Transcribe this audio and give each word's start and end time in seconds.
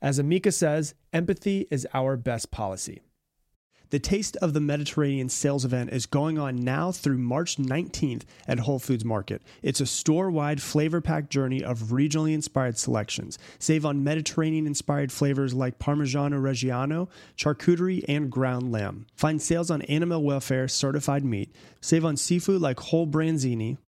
As 0.00 0.18
Amica 0.18 0.52
says, 0.52 0.94
empathy 1.12 1.66
is 1.70 1.86
our 1.92 2.16
best 2.16 2.50
policy. 2.50 3.00
The 3.90 3.98
Taste 3.98 4.36
of 4.42 4.52
the 4.52 4.60
Mediterranean 4.60 5.30
sales 5.30 5.64
event 5.64 5.90
is 5.94 6.04
going 6.04 6.38
on 6.38 6.56
now 6.56 6.92
through 6.92 7.16
March 7.16 7.56
19th 7.56 8.24
at 8.46 8.60
Whole 8.60 8.78
Foods 8.78 9.04
Market. 9.04 9.42
It's 9.62 9.80
a 9.80 9.86
store 9.86 10.30
wide 10.30 10.60
flavor 10.60 11.00
packed 11.00 11.30
journey 11.30 11.64
of 11.64 11.84
regionally 11.84 12.34
inspired 12.34 12.76
selections. 12.76 13.38
Save 13.58 13.86
on 13.86 14.04
Mediterranean 14.04 14.66
inspired 14.66 15.10
flavors 15.10 15.54
like 15.54 15.78
Parmigiano 15.78 16.38
Reggiano, 16.38 17.08
charcuterie, 17.34 18.04
and 18.06 18.30
ground 18.30 18.70
lamb. 18.70 19.06
Find 19.14 19.40
sales 19.40 19.70
on 19.70 19.80
animal 19.82 20.22
welfare 20.22 20.68
certified 20.68 21.24
meat. 21.24 21.50
Save 21.80 22.04
on 22.04 22.18
seafood 22.18 22.60
like 22.60 22.78
whole 22.78 23.06
branzini, 23.06 23.78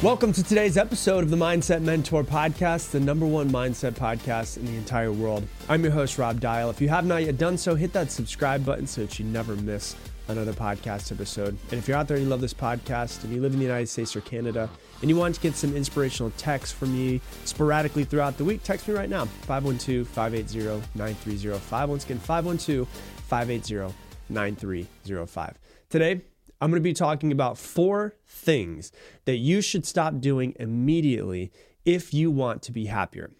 Welcome 0.00 0.32
to 0.34 0.44
today's 0.44 0.76
episode 0.76 1.24
of 1.24 1.30
the 1.30 1.36
Mindset 1.36 1.82
Mentor 1.82 2.22
Podcast, 2.22 2.92
the 2.92 3.00
number 3.00 3.26
one 3.26 3.50
mindset 3.50 3.94
podcast 3.94 4.56
in 4.56 4.64
the 4.64 4.76
entire 4.76 5.10
world. 5.10 5.44
I'm 5.68 5.82
your 5.82 5.90
host, 5.90 6.18
Rob 6.18 6.38
Dial. 6.38 6.70
If 6.70 6.80
you 6.80 6.88
have 6.88 7.04
not 7.04 7.24
yet 7.24 7.36
done 7.36 7.58
so, 7.58 7.74
hit 7.74 7.92
that 7.94 8.12
subscribe 8.12 8.64
button 8.64 8.86
so 8.86 9.00
that 9.00 9.18
you 9.18 9.24
never 9.24 9.56
miss 9.56 9.96
another 10.28 10.52
podcast 10.52 11.10
episode. 11.10 11.58
And 11.72 11.80
if 11.80 11.88
you're 11.88 11.96
out 11.96 12.06
there 12.06 12.16
and 12.16 12.22
you 12.24 12.30
love 12.30 12.40
this 12.40 12.54
podcast 12.54 13.24
and 13.24 13.34
you 13.34 13.40
live 13.40 13.54
in 13.54 13.58
the 13.58 13.64
United 13.64 13.88
States 13.88 14.14
or 14.14 14.20
Canada 14.20 14.70
and 15.00 15.10
you 15.10 15.16
want 15.16 15.34
to 15.34 15.40
get 15.40 15.56
some 15.56 15.74
inspirational 15.74 16.30
texts 16.36 16.72
from 16.72 16.92
me 16.92 17.20
sporadically 17.44 18.04
throughout 18.04 18.38
the 18.38 18.44
week, 18.44 18.62
text 18.62 18.86
me 18.86 18.94
right 18.94 19.10
now 19.10 19.24
512 19.24 20.06
580 20.06 20.80
9305. 20.94 21.88
Once 21.88 22.04
again, 22.04 22.20
512 22.20 22.86
580 22.86 23.92
9305. 24.28 25.58
Today, 25.90 26.20
I'm 26.60 26.70
going 26.70 26.82
to 26.82 26.88
be 26.88 26.94
talking 26.94 27.32
about 27.32 27.58
four 27.58 28.16
things 28.26 28.92
that 29.24 29.36
you 29.36 29.60
should 29.60 29.86
stop 29.86 30.20
doing 30.20 30.54
immediately 30.58 31.52
if 31.84 32.12
you 32.12 32.30
want 32.30 32.62
to 32.62 32.72
be 32.72 32.86
happier. 32.86 33.30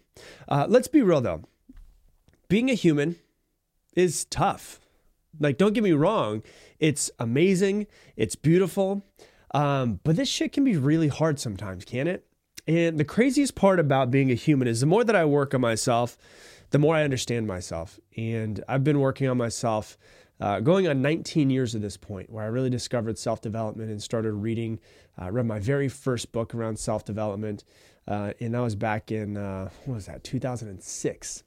Uh, 0.47 0.65
let's 0.69 0.87
be 0.87 1.01
real 1.01 1.21
though. 1.21 1.43
Being 2.47 2.69
a 2.69 2.73
human 2.73 3.15
is 3.95 4.25
tough. 4.25 4.79
Like, 5.39 5.57
don't 5.57 5.73
get 5.73 5.83
me 5.83 5.91
wrong, 5.91 6.41
it's 6.79 7.11
amazing, 7.19 7.85
it's 8.15 8.35
beautiful, 8.35 9.05
um, 9.53 9.99
but 10.03 10.15
this 10.15 10.27
shit 10.27 10.51
can 10.51 10.63
be 10.63 10.75
really 10.75 11.07
hard 11.07 11.39
sometimes, 11.39 11.85
can 11.85 12.07
it? 12.07 12.25
And 12.67 12.99
the 12.99 13.05
craziest 13.05 13.55
part 13.55 13.79
about 13.79 14.11
being 14.11 14.31
a 14.31 14.35
human 14.35 14.67
is 14.67 14.79
the 14.79 14.85
more 14.85 15.03
that 15.03 15.15
I 15.15 15.25
work 15.25 15.53
on 15.53 15.61
myself, 15.61 16.17
the 16.71 16.79
more 16.79 16.95
I 16.95 17.03
understand 17.03 17.47
myself. 17.47 17.99
And 18.17 18.63
I've 18.67 18.83
been 18.83 18.99
working 18.99 19.27
on 19.27 19.37
myself 19.37 19.97
uh, 20.39 20.59
going 20.59 20.87
on 20.87 21.01
19 21.01 21.49
years 21.49 21.75
at 21.75 21.81
this 21.81 21.97
point, 21.97 22.29
where 22.29 22.43
I 22.43 22.47
really 22.47 22.69
discovered 22.69 23.17
self 23.17 23.41
development 23.41 23.91
and 23.91 24.01
started 24.01 24.33
reading. 24.33 24.79
Uh, 25.21 25.31
read 25.31 25.45
my 25.45 25.59
very 25.59 25.89
first 25.89 26.31
book 26.31 26.55
around 26.55 26.79
self 26.79 27.03
development, 27.03 27.63
uh, 28.07 28.33
and 28.39 28.53
that 28.53 28.61
was 28.61 28.75
back 28.75 29.11
in 29.11 29.37
uh, 29.37 29.69
what 29.85 29.95
was 29.95 30.05
that 30.05 30.23
2006. 30.23 31.43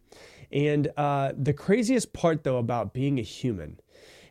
And 0.53 0.93
uh, 0.97 1.33
the 1.37 1.55
craziest 1.55 2.13
part, 2.13 2.45
though, 2.45 2.59
about 2.59 2.93
being 2.93 3.19
a 3.19 3.23
human 3.23 3.81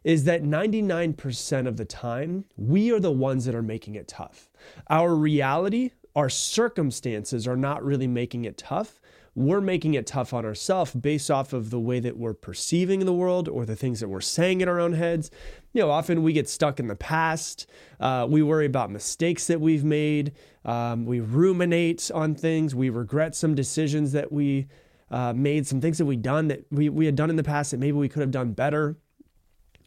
is 0.04 0.24
that 0.24 0.44
99% 0.44 1.68
of 1.68 1.78
the 1.78 1.86
time, 1.86 2.46
we 2.58 2.92
are 2.92 3.00
the 3.00 3.12
ones 3.12 3.46
that 3.46 3.56
are 3.56 3.62
making 3.62 3.96
it 3.96 4.08
tough. 4.08 4.50
Our 4.90 5.16
reality, 5.16 5.92
our 6.16 6.30
circumstances 6.30 7.48
are 7.48 7.56
not 7.56 7.84
really 7.84 8.08
making 8.08 8.46
it 8.46 8.58
tough 8.58 9.00
we're 9.34 9.62
making 9.62 9.94
it 9.94 10.06
tough 10.06 10.34
on 10.34 10.46
ourselves 10.46 10.94
based 10.94 11.31
off 11.31 11.53
of 11.53 11.69
the 11.69 11.80
way 11.80 12.00
that 12.00 12.18
we're 12.18 12.34
perceiving 12.34 13.06
the 13.06 13.14
world 13.14 13.47
or 13.47 13.66
the 13.66 13.75
things 13.75 14.02
that 14.02 14.09
we're 14.09 14.19
saying 14.19 14.62
in 14.62 14.68
our 14.68 14.80
own 14.80 14.94
heads. 14.94 15.31
You 15.74 15.81
know, 15.81 15.90
often 15.90 16.22
we 16.22 16.34
get 16.34 16.50
stuck 16.50 16.80
in 16.80 16.88
the 16.88 16.96
past. 16.96 17.66
Uh, 18.00 18.28
we 18.30 18.44
worry 18.44 18.66
about 18.66 18.92
mistakes 18.92 19.47
that 19.47 19.62
we've 19.62 19.86
made. 19.86 20.34
Um, 20.66 21.06
we 21.06 21.22
ruminate 21.22 22.12
on 22.14 22.36
things. 22.36 22.75
We 22.75 22.90
regret 22.90 23.34
some 23.36 23.56
decisions 23.56 24.12
that 24.12 24.31
we 24.31 24.68
uh, 25.09 25.34
made, 25.34 25.66
some 25.66 25.80
things 25.80 25.98
that 25.98 26.06
we 26.06 26.18
done 26.18 26.50
that 26.50 26.66
we, 26.69 26.90
we 26.90 27.06
had 27.06 27.16
done 27.16 27.30
in 27.30 27.38
the 27.38 27.44
past 27.44 27.72
that 27.72 27.80
maybe 27.80 27.98
we 27.98 28.09
could 28.09 28.22
have 28.22 28.31
done 28.31 28.52
better. 28.52 28.98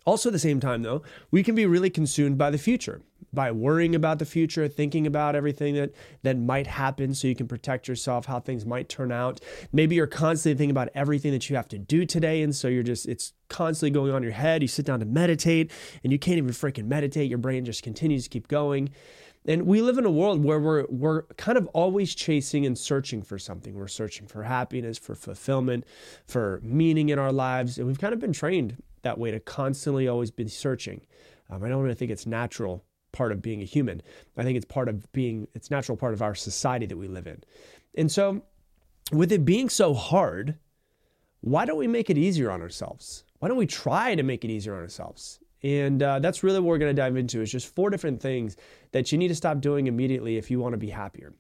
Also, 0.06 0.28
at 0.28 0.32
the 0.32 0.38
same 0.38 0.60
time, 0.60 0.82
though, 0.82 1.02
we 1.30 1.42
can 1.42 1.54
be 1.54 1.64
really 1.64 1.88
consumed 1.88 2.36
by 2.36 2.50
the 2.50 2.58
future, 2.58 3.00
by 3.34 3.50
worrying 3.50 3.94
about 3.94 4.18
the 4.18 4.24
future, 4.24 4.68
thinking 4.68 5.06
about 5.06 5.34
everything 5.34 5.74
that, 5.74 5.92
that 6.22 6.38
might 6.38 6.66
happen 6.66 7.14
so 7.14 7.28
you 7.28 7.34
can 7.34 7.48
protect 7.48 7.88
yourself, 7.88 8.26
how 8.26 8.40
things 8.40 8.64
might 8.64 8.88
turn 8.88 9.12
out. 9.12 9.40
Maybe 9.72 9.96
you're 9.96 10.06
constantly 10.06 10.56
thinking 10.56 10.70
about 10.70 10.90
everything 10.94 11.32
that 11.32 11.50
you 11.50 11.56
have 11.56 11.68
to 11.68 11.78
do 11.78 12.06
today. 12.06 12.42
And 12.42 12.54
so 12.54 12.68
you're 12.68 12.82
just, 12.82 13.06
it's 13.06 13.32
constantly 13.48 13.90
going 13.90 14.12
on 14.12 14.22
your 14.22 14.32
head. 14.32 14.62
You 14.62 14.68
sit 14.68 14.86
down 14.86 15.00
to 15.00 15.06
meditate 15.06 15.70
and 16.02 16.12
you 16.12 16.18
can't 16.18 16.38
even 16.38 16.50
freaking 16.50 16.86
meditate. 16.86 17.28
Your 17.28 17.38
brain 17.38 17.64
just 17.64 17.82
continues 17.82 18.24
to 18.24 18.30
keep 18.30 18.48
going. 18.48 18.90
And 19.46 19.66
we 19.66 19.82
live 19.82 19.98
in 19.98 20.06
a 20.06 20.10
world 20.10 20.42
where 20.42 20.58
we're 20.58 20.86
we're 20.88 21.22
kind 21.36 21.58
of 21.58 21.66
always 21.68 22.14
chasing 22.14 22.64
and 22.64 22.78
searching 22.78 23.22
for 23.22 23.38
something. 23.38 23.74
We're 23.74 23.88
searching 23.88 24.26
for 24.26 24.42
happiness, 24.44 24.96
for 24.96 25.14
fulfillment, 25.14 25.84
for 26.26 26.60
meaning 26.62 27.10
in 27.10 27.18
our 27.18 27.32
lives, 27.32 27.76
and 27.76 27.86
we've 27.86 27.98
kind 27.98 28.14
of 28.14 28.20
been 28.20 28.32
trained 28.32 28.82
that 29.02 29.18
way 29.18 29.30
to 29.30 29.40
constantly 29.40 30.08
always 30.08 30.30
be 30.30 30.48
searching. 30.48 31.02
Um, 31.50 31.62
I 31.62 31.68
don't 31.68 31.82
really 31.82 31.94
think 31.94 32.10
it's 32.10 32.26
natural 32.26 32.84
part 33.14 33.32
of 33.32 33.40
being 33.40 33.62
a 33.62 33.64
human. 33.64 34.02
I 34.36 34.42
think 34.42 34.56
it's 34.56 34.66
part 34.66 34.88
of 34.88 35.10
being 35.12 35.48
it's 35.54 35.70
natural 35.70 35.96
part 35.96 36.12
of 36.12 36.20
our 36.20 36.34
society 36.34 36.86
that 36.86 36.96
we 36.98 37.08
live 37.08 37.26
in. 37.26 37.42
And 37.94 38.12
so 38.12 38.42
with 39.12 39.32
it 39.32 39.44
being 39.44 39.68
so 39.68 39.94
hard, 39.94 40.56
why 41.40 41.64
don't 41.64 41.78
we 41.78 41.86
make 41.86 42.10
it 42.10 42.18
easier 42.18 42.50
on 42.50 42.60
ourselves? 42.60 43.24
Why 43.38 43.48
don't 43.48 43.56
we 43.56 43.66
try 43.66 44.14
to 44.14 44.22
make 44.22 44.44
it 44.44 44.50
easier 44.50 44.74
on 44.74 44.80
ourselves? 44.80 45.40
And 45.64 46.02
uh, 46.02 46.18
that's 46.18 46.42
really 46.42 46.60
what 46.60 46.68
we're 46.68 46.78
going 46.78 46.94
to 46.94 47.02
dive 47.02 47.16
into 47.16 47.40
is 47.40 47.50
just 47.50 47.74
four 47.74 47.88
different 47.88 48.20
things 48.20 48.58
that 48.92 49.10
you 49.10 49.16
need 49.16 49.28
to 49.28 49.34
stop 49.34 49.62
doing 49.62 49.86
immediately 49.86 50.36
if 50.36 50.50
you 50.50 50.60
want 50.60 50.74
to 50.74 50.78
be 50.78 50.90
happier. 50.90 51.32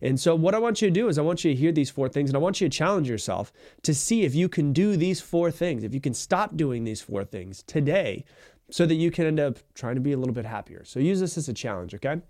And 0.00 0.20
so 0.20 0.36
what 0.36 0.54
I 0.54 0.60
want 0.60 0.80
you 0.80 0.88
to 0.88 0.94
do 0.94 1.08
is 1.08 1.18
I 1.18 1.22
want 1.22 1.44
you 1.44 1.52
to 1.52 1.60
hear 1.60 1.72
these 1.72 1.90
four 1.90 2.08
things 2.08 2.30
and 2.30 2.36
I 2.36 2.40
want 2.40 2.60
you 2.60 2.68
to 2.68 2.76
challenge 2.76 3.08
yourself 3.08 3.52
to 3.82 3.92
see 3.92 4.22
if 4.22 4.36
you 4.36 4.48
can 4.48 4.72
do 4.72 4.96
these 4.96 5.20
four 5.20 5.50
things, 5.50 5.82
if 5.82 5.92
you 5.92 6.00
can 6.00 6.14
stop 6.14 6.56
doing 6.56 6.84
these 6.84 7.00
four 7.00 7.24
things 7.24 7.64
today 7.64 8.24
so 8.72 8.86
that 8.86 8.94
you 8.94 9.10
can 9.10 9.26
end 9.26 9.38
up 9.38 9.58
trying 9.74 9.94
to 9.96 10.00
be 10.00 10.12
a 10.12 10.16
little 10.16 10.32
bit 10.32 10.46
happier. 10.46 10.82
So 10.82 10.98
use 10.98 11.20
this 11.20 11.36
as 11.36 11.46
a 11.46 11.52
challenge, 11.52 11.94
okay? 11.94 12.22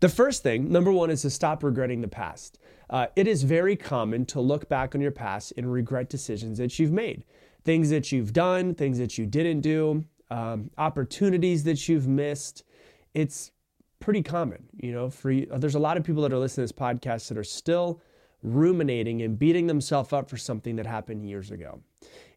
The 0.00 0.08
first 0.08 0.42
thing, 0.42 0.72
number 0.72 0.90
one, 0.90 1.10
is 1.10 1.20
to 1.22 1.30
stop 1.30 1.62
regretting 1.62 2.00
the 2.00 2.08
past. 2.08 2.58
Uh, 2.88 3.08
it 3.16 3.28
is 3.28 3.42
very 3.42 3.76
common 3.76 4.24
to 4.24 4.40
look 4.40 4.66
back 4.70 4.94
on 4.94 5.02
your 5.02 5.10
past 5.10 5.52
and 5.58 5.70
regret 5.70 6.08
decisions 6.08 6.56
that 6.56 6.78
you've 6.78 6.90
made, 6.90 7.24
things 7.64 7.90
that 7.90 8.10
you've 8.12 8.32
done, 8.32 8.74
things 8.74 8.96
that 8.96 9.18
you 9.18 9.26
didn't 9.26 9.60
do, 9.60 10.02
um, 10.30 10.70
opportunities 10.78 11.64
that 11.64 11.86
you've 11.86 12.08
missed. 12.08 12.64
It's 13.12 13.52
pretty 13.98 14.22
common, 14.22 14.64
you 14.78 14.92
know. 14.92 15.10
For 15.10 15.34
there's 15.34 15.74
a 15.74 15.78
lot 15.78 15.98
of 15.98 16.02
people 16.02 16.22
that 16.22 16.32
are 16.32 16.38
listening 16.38 16.66
to 16.66 16.72
this 16.72 16.80
podcast 16.80 17.28
that 17.28 17.36
are 17.36 17.44
still 17.44 18.00
ruminating 18.42 19.20
and 19.20 19.38
beating 19.38 19.66
themselves 19.66 20.14
up 20.14 20.30
for 20.30 20.38
something 20.38 20.76
that 20.76 20.86
happened 20.86 21.28
years 21.28 21.50
ago. 21.50 21.82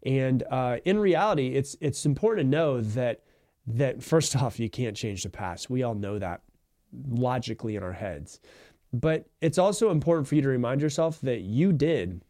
And 0.06 0.44
uh, 0.52 0.80
in 0.84 1.00
reality, 1.00 1.56
it's 1.56 1.78
it's 1.80 2.06
important 2.06 2.46
to 2.46 2.50
know 2.50 2.82
that 2.82 3.22
that 3.68 4.04
first 4.04 4.36
off, 4.42 4.60
you 4.60 4.70
can't 4.70 4.96
change 4.96 5.24
the 5.24 5.30
past. 5.30 5.70
We 5.70 5.84
all 5.84 5.96
know 5.96 6.20
that 6.20 6.42
logically 7.10 7.76
in 7.76 7.84
our 7.84 7.94
heads. 7.94 8.40
But 8.92 9.28
it's 9.42 9.58
also 9.58 9.90
important 9.90 10.28
for 10.28 10.36
you 10.36 10.42
to 10.44 10.48
remind 10.48 10.82
yourself 10.82 11.20
that 11.22 11.42
you 11.42 11.74
did 11.74 12.22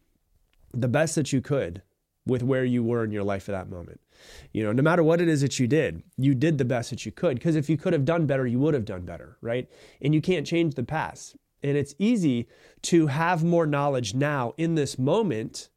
the 0.72 0.88
best 0.88 1.14
that 1.14 1.32
you 1.32 1.40
could 1.40 1.82
with 2.26 2.42
where 2.42 2.64
you 2.64 2.82
were 2.82 3.04
in 3.04 3.10
your 3.10 3.22
life 3.22 3.48
at 3.48 3.52
that 3.52 3.68
moment. 3.68 4.00
You 4.52 4.64
know, 4.64 4.72
no 4.72 4.82
matter 4.82 5.02
what 5.02 5.20
it 5.20 5.28
is 5.28 5.42
that 5.42 5.58
you 5.58 5.66
did, 5.66 6.02
you 6.16 6.34
did 6.34 6.56
the 6.56 6.64
best 6.64 6.88
that 6.90 7.04
you 7.04 7.12
could. 7.12 7.34
Because 7.34 7.56
if 7.56 7.68
you 7.68 7.76
could 7.76 7.92
have 7.92 8.06
done 8.06 8.26
better, 8.26 8.46
you 8.46 8.58
would 8.60 8.72
have 8.72 8.86
done 8.86 9.02
better, 9.02 9.36
right? 9.42 9.68
And 10.00 10.14
you 10.14 10.22
can't 10.22 10.46
change 10.46 10.74
the 10.74 10.84
past. 10.84 11.36
And 11.62 11.76
it's 11.76 11.94
easy 11.98 12.48
to 12.82 13.08
have 13.08 13.44
more 13.44 13.66
knowledge 13.66 14.14
now 14.14 14.54
in 14.56 14.74
this 14.74 14.98
moment 14.98 15.68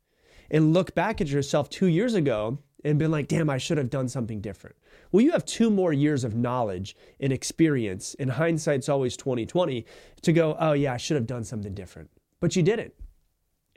and 0.49 0.73
look 0.73 0.95
back 0.95 1.19
at 1.19 1.27
yourself 1.27 1.69
two 1.69 1.87
years 1.87 2.13
ago 2.13 2.59
and 2.83 2.99
been 2.99 3.11
like, 3.11 3.27
damn, 3.27 3.49
I 3.49 3.57
should 3.57 3.77
have 3.77 3.89
done 3.89 4.07
something 4.07 4.39
different. 4.39 4.75
Well, 5.11 5.23
you 5.23 5.31
have 5.31 5.45
two 5.45 5.69
more 5.69 5.93
years 5.93 6.23
of 6.23 6.35
knowledge 6.35 6.95
and 7.19 7.31
experience, 7.31 8.15
and 8.19 8.31
hindsight's 8.31 8.89
always 8.89 9.17
2020 9.17 9.85
to 10.21 10.33
go, 10.33 10.55
oh, 10.59 10.73
yeah, 10.73 10.93
I 10.93 10.97
should 10.97 11.15
have 11.15 11.27
done 11.27 11.43
something 11.43 11.73
different. 11.73 12.09
But 12.39 12.55
you 12.55 12.63
didn't. 12.63 12.93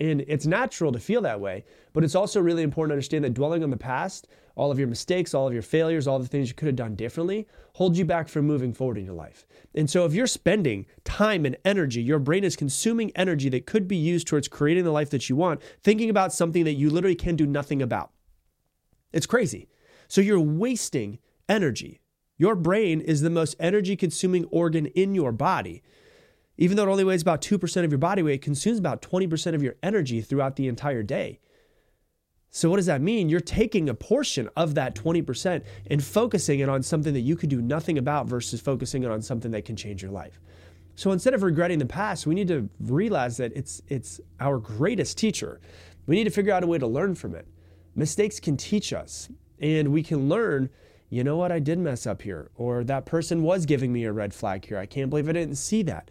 And 0.01 0.23
it's 0.27 0.47
natural 0.47 0.93
to 0.93 0.99
feel 0.99 1.21
that 1.23 1.41
way, 1.41 1.65
but 1.93 2.05
it's 2.05 2.15
also 2.15 2.41
really 2.41 2.63
important 2.63 2.91
to 2.91 2.95
understand 2.95 3.25
that 3.25 3.35
dwelling 3.35 3.63
on 3.63 3.69
the 3.69 3.77
past, 3.77 4.29
all 4.57 4.71
of 4.71 4.79
your 4.79 4.89
mistakes, 4.89 5.35
all 5.35 5.47
of 5.47 5.53
your 5.53 5.63
failures, 5.63 6.07
all 6.07 6.19
the 6.19 6.27
things 6.27 6.49
you 6.49 6.55
could 6.55 6.67
have 6.67 6.77
done 6.77 6.95
differently, 6.95 7.47
holds 7.75 7.99
you 7.99 8.07
back 8.07 8.27
from 8.27 8.47
moving 8.47 8.73
forward 8.73 8.97
in 8.97 9.05
your 9.05 9.15
life. 9.15 9.47
And 9.75 9.91
so 9.91 10.07
if 10.07 10.15
you're 10.15 10.27
spending 10.27 10.87
time 11.05 11.45
and 11.45 11.55
energy, 11.67 12.01
your 12.03 12.19
brain 12.19 12.45
is 12.45 12.57
consuming 12.57 13.13
energy 13.15 13.51
that 13.51 13.67
could 13.67 13.87
be 13.87 13.97
used 13.97 14.27
towards 14.27 14.49
creating 14.49 14.85
the 14.85 14.91
life 14.91 15.11
that 15.11 15.29
you 15.29 15.37
want, 15.37 15.61
thinking 15.83 16.09
about 16.09 16.33
something 16.33 16.65
that 16.65 16.75
you 16.75 16.89
literally 16.89 17.15
can 17.15 17.37
do 17.37 17.47
nothing 17.47 17.83
about. 17.83 18.11
It's 19.13 19.27
crazy. 19.27 19.69
So 20.11 20.21
you're 20.21 20.41
wasting 20.41 21.21
energy. 21.49 22.01
Your 22.37 22.57
brain 22.57 23.01
is 23.01 23.21
the 23.21 23.31
most 23.31 23.55
energy 23.61 23.95
consuming 23.95 24.45
organ 24.47 24.87
in 24.87 25.15
your 25.15 25.31
body. 25.31 25.85
Even 26.59 26.77
though 26.77 26.83
it 26.83 26.91
only 26.91 27.05
weighs 27.05 27.23
about 27.23 27.41
2% 27.41 27.85
of 27.85 27.93
your 27.93 27.99
body 27.99 28.21
weight, 28.21 28.35
it 28.35 28.43
consumes 28.43 28.81
about 28.81 29.03
20% 29.03 29.55
of 29.55 29.63
your 29.63 29.77
energy 29.85 30.21
throughout 30.21 30.57
the 30.57 30.67
entire 30.67 31.05
day. 31.05 31.39
So, 32.51 32.69
what 32.69 32.79
does 32.79 32.87
that 32.87 33.01
mean? 33.01 33.29
You're 33.29 33.39
taking 33.39 33.89
a 33.89 33.95
portion 33.95 34.49
of 34.57 34.75
that 34.75 34.97
20% 34.97 35.63
and 35.89 36.03
focusing 36.03 36.59
it 36.59 36.69
on 36.69 36.83
something 36.83 37.15
that 37.15 37.21
you 37.21 37.37
could 37.37 37.49
do 37.49 37.63
nothing 37.63 37.97
about 37.97 38.27
versus 38.27 38.61
focusing 38.61 39.05
it 39.05 39.13
on 39.13 39.23
something 39.23 39.53
that 39.53 39.65
can 39.65 39.77
change 39.77 40.03
your 40.03 40.11
life. 40.11 40.41
So, 40.97 41.13
instead 41.13 41.35
of 41.35 41.45
regretting 41.45 41.79
the 41.79 41.87
past, 41.87 42.27
we 42.27 42.35
need 42.35 42.49
to 42.49 42.69
realize 42.81 43.37
that 43.37 43.53
it's, 43.55 43.81
it's 43.87 44.21
our 44.41 44.59
greatest 44.59 45.19
teacher. 45.19 45.61
We 46.07 46.17
need 46.17 46.25
to 46.25 46.31
figure 46.31 46.53
out 46.53 46.65
a 46.65 46.67
way 46.67 46.79
to 46.79 46.89
learn 46.89 47.15
from 47.15 47.37
it. 47.37 47.47
Mistakes 47.95 48.41
can 48.41 48.57
teach 48.57 48.93
us, 48.93 49.29
and 49.61 49.93
we 49.93 50.03
can 50.03 50.29
learn 50.29 50.71
you 51.13 51.25
know 51.25 51.37
what, 51.37 51.51
I 51.51 51.59
did 51.59 51.81
mess 51.81 52.07
up 52.07 52.23
here, 52.23 52.53
or 52.55 52.85
that 52.85 53.05
person 53.05 53.43
was 53.43 53.67
giving 53.67 53.93
me 53.93 54.05
a 54.05 54.13
red 54.13 54.33
flag 54.33 54.65
here. 54.65 54.79
I 54.79 54.87
can't 54.87 55.11
believe 55.11 55.29
I 55.29 55.33
didn't 55.33 55.57
see 55.57 55.83
that. 55.83 56.09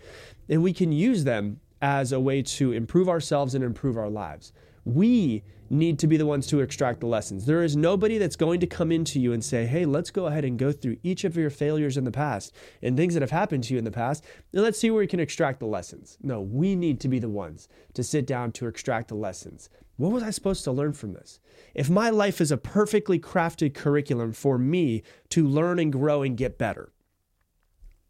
And 0.49 0.61
we 0.61 0.73
can 0.73 0.91
use 0.91 1.23
them 1.23 1.61
as 1.81 2.11
a 2.11 2.19
way 2.19 2.41
to 2.41 2.73
improve 2.73 3.07
ourselves 3.07 3.55
and 3.55 3.63
improve 3.63 3.97
our 3.97 4.09
lives. 4.09 4.51
We 4.83 5.43
need 5.69 5.99
to 5.99 6.07
be 6.07 6.17
the 6.17 6.25
ones 6.25 6.47
to 6.47 6.59
extract 6.59 6.99
the 6.99 7.05
lessons. 7.05 7.45
There 7.45 7.63
is 7.63 7.77
nobody 7.77 8.17
that's 8.17 8.35
going 8.35 8.59
to 8.59 8.67
come 8.67 8.91
into 8.91 9.21
you 9.21 9.31
and 9.31 9.43
say, 9.43 9.65
hey, 9.65 9.85
let's 9.85 10.09
go 10.09 10.25
ahead 10.25 10.43
and 10.43 10.59
go 10.59 10.73
through 10.73 10.97
each 11.03 11.23
of 11.23 11.37
your 11.37 11.49
failures 11.49 11.95
in 11.95 12.03
the 12.03 12.11
past 12.11 12.53
and 12.81 12.97
things 12.97 13.13
that 13.13 13.21
have 13.21 13.31
happened 13.31 13.63
to 13.65 13.73
you 13.73 13.77
in 13.77 13.85
the 13.85 13.91
past, 13.91 14.25
and 14.51 14.63
let's 14.63 14.79
see 14.79 14.91
where 14.91 14.99
we 14.99 15.07
can 15.07 15.19
extract 15.21 15.59
the 15.59 15.65
lessons. 15.65 16.17
No, 16.21 16.41
we 16.41 16.75
need 16.75 16.99
to 17.01 17.07
be 17.07 17.19
the 17.19 17.29
ones 17.29 17.69
to 17.93 18.03
sit 18.03 18.27
down 18.27 18.51
to 18.53 18.67
extract 18.67 19.07
the 19.07 19.15
lessons. 19.15 19.69
What 19.99 20.13
was 20.13 20.23
I 20.23 20.29
supposed 20.29 20.63
to 20.63 20.71
learn 20.71 20.93
from 20.93 21.11
this? 21.11 21.41
If 21.75 21.89
my 21.89 22.09
life 22.09 22.39
is 22.39 22.53
a 22.53 22.57
perfectly 22.57 23.19
crafted 23.19 23.73
curriculum 23.73 24.31
for 24.31 24.57
me 24.57 25.03
to 25.27 25.45
learn 25.45 25.77
and 25.77 25.91
grow 25.91 26.21
and 26.21 26.37
get 26.37 26.57
better, 26.57 26.93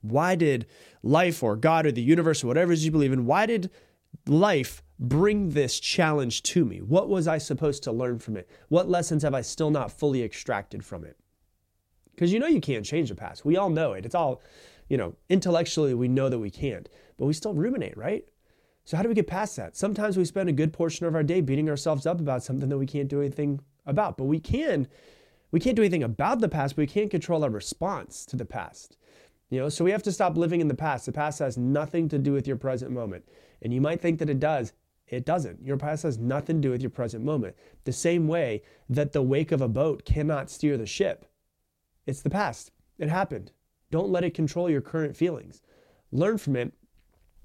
why 0.01 0.35
did 0.35 0.67
life 1.01 1.41
or 1.41 1.55
God 1.55 1.87
or 1.87 1.91
the 1.91 2.03
universe 2.03 2.43
or 2.43 2.47
whatever 2.47 2.71
it 2.71 2.75
is 2.75 2.85
you 2.85 2.91
believe 2.91 3.11
in, 3.11 3.25
why 3.25 3.47
did 3.47 3.71
life 4.27 4.83
bring 4.99 5.49
this 5.49 5.79
challenge 5.79 6.43
to 6.43 6.63
me? 6.63 6.77
What 6.77 7.09
was 7.09 7.27
I 7.27 7.39
supposed 7.39 7.81
to 7.85 7.91
learn 7.91 8.19
from 8.19 8.37
it? 8.37 8.47
What 8.67 8.87
lessons 8.87 9.23
have 9.23 9.33
I 9.33 9.41
still 9.41 9.71
not 9.71 9.91
fully 9.91 10.21
extracted 10.21 10.85
from 10.85 11.03
it? 11.03 11.17
Because 12.13 12.31
you 12.31 12.37
know 12.37 12.45
you 12.45 12.61
can't 12.61 12.85
change 12.85 13.09
the 13.09 13.15
past. 13.15 13.45
We 13.45 13.57
all 13.57 13.71
know 13.71 13.93
it. 13.93 14.05
It's 14.05 14.13
all, 14.13 14.43
you 14.89 14.97
know, 14.97 15.15
intellectually 15.27 15.95
we 15.95 16.07
know 16.07 16.29
that 16.29 16.37
we 16.37 16.51
can't, 16.51 16.87
but 17.17 17.25
we 17.25 17.33
still 17.33 17.55
ruminate, 17.55 17.97
right? 17.97 18.25
So 18.89 18.97
how 18.97 19.03
do 19.03 19.09
we 19.09 19.13
get 19.13 19.27
past 19.27 19.55
that? 19.57 19.77
Sometimes 19.77 20.17
we 20.17 20.25
spend 20.25 20.49
a 20.49 20.51
good 20.51 20.73
portion 20.73 21.05
of 21.05 21.13
our 21.13 21.21
day 21.21 21.41
beating 21.41 21.69
ourselves 21.69 22.07
up 22.07 22.19
about 22.19 22.43
something 22.43 22.69
that 22.69 22.77
we 22.79 22.87
can't 22.87 23.07
do 23.07 23.19
anything 23.19 23.59
about, 23.85 24.17
but 24.17 24.23
we 24.23 24.39
can 24.39 24.87
we 25.51 25.59
can't 25.59 25.75
do 25.75 25.83
anything 25.83 26.01
about 26.01 26.39
the 26.39 26.49
past, 26.49 26.75
but 26.75 26.81
we 26.81 26.87
can't 26.87 27.11
control 27.11 27.43
our 27.43 27.51
response 27.51 28.25
to 28.25 28.35
the 28.35 28.45
past. 28.45 28.97
You 29.51 29.59
know, 29.59 29.69
so 29.69 29.85
we 29.85 29.91
have 29.91 30.01
to 30.01 30.11
stop 30.11 30.37
living 30.37 30.59
in 30.59 30.69
the 30.69 30.73
past. 30.73 31.05
The 31.05 31.11
past 31.11 31.37
has 31.37 31.55
nothing 31.55 32.09
to 32.09 32.17
do 32.17 32.33
with 32.33 32.47
your 32.47 32.55
present 32.55 32.89
moment. 32.89 33.29
And 33.61 33.71
you 33.71 33.79
might 33.79 34.01
think 34.01 34.17
that 34.17 34.29
it 34.29 34.39
does. 34.39 34.73
It 35.05 35.23
doesn't. 35.23 35.61
Your 35.63 35.77
past 35.77 36.01
has 36.01 36.17
nothing 36.17 36.55
to 36.59 36.67
do 36.67 36.71
with 36.71 36.81
your 36.81 36.89
present 36.89 37.23
moment. 37.23 37.55
The 37.83 37.93
same 37.93 38.27
way 38.27 38.63
that 38.89 39.11
the 39.11 39.21
wake 39.21 39.51
of 39.51 39.61
a 39.61 39.67
boat 39.67 40.03
cannot 40.03 40.49
steer 40.49 40.77
the 40.77 40.87
ship. 40.87 41.27
It's 42.07 42.23
the 42.23 42.31
past. 42.31 42.71
It 42.97 43.09
happened. 43.09 43.51
Don't 43.91 44.09
let 44.09 44.23
it 44.23 44.33
control 44.33 44.67
your 44.67 44.81
current 44.81 45.15
feelings. 45.15 45.61
Learn 46.11 46.39
from 46.39 46.55
it. 46.55 46.73